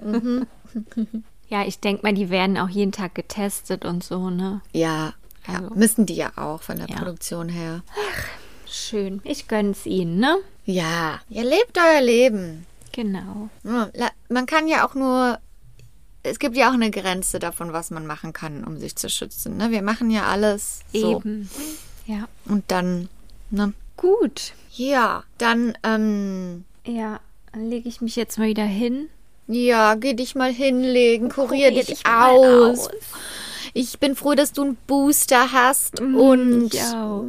[0.00, 0.46] Mhm.
[1.48, 4.60] ja, ich denke mal, die werden auch jeden Tag getestet und so, ne?
[4.72, 5.14] Ja,
[5.48, 5.54] ja.
[5.60, 6.96] Also- müssen die ja auch von der Ja.
[6.96, 7.82] Produktion her.
[8.70, 9.20] schön.
[9.24, 10.36] Ich gönn's Ihnen, ne?
[10.66, 12.66] Ja, ihr lebt euer Leben.
[12.92, 13.48] Genau.
[13.64, 15.38] Ja, Man kann ja auch nur.
[16.22, 19.56] Es gibt ja auch eine Grenze davon, was man machen kann, um sich zu schützen.
[19.56, 19.70] Ne?
[19.70, 21.18] Wir machen ja alles so.
[21.18, 21.48] Eben.
[22.06, 22.26] Ja.
[22.44, 23.08] Und dann,
[23.50, 23.72] ne?
[23.96, 24.52] Gut.
[24.72, 27.20] Ja, dann, ähm, Ja,
[27.52, 29.08] dann lege ich mich jetzt mal wieder hin.
[29.46, 32.88] ja, geh dich mal hinlegen, kurier, Kurier dich, dich aus.
[32.88, 32.90] aus.
[33.74, 36.72] Ich bin froh, dass du einen Booster hast Mm, und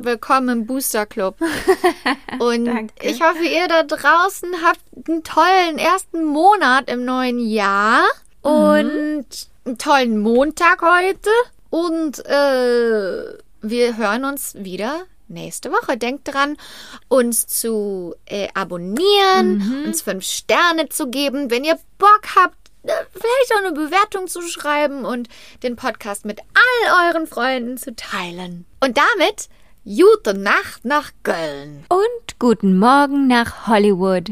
[0.03, 1.35] willkommen im Booster Club.
[2.39, 2.69] und
[3.01, 8.03] ich hoffe, ihr da draußen habt einen tollen ersten Monat im neuen Jahr
[8.43, 8.49] Mhm.
[8.51, 9.25] und
[9.65, 11.29] einen tollen Montag heute.
[11.69, 15.97] Und äh, wir hören uns wieder nächste Woche.
[15.97, 16.57] Denkt dran,
[17.07, 19.83] uns zu äh, abonnieren, Mhm.
[19.87, 21.49] uns fünf Sterne zu geben.
[21.51, 25.27] Wenn ihr Bock habt, äh, vielleicht auch eine Bewertung zu schreiben und
[25.63, 28.65] den Podcast mit all euren Freunden zu teilen.
[28.79, 29.49] Und damit
[29.85, 31.85] gute Nacht nach Köln.
[31.89, 34.31] Und guten Morgen nach Hollywood.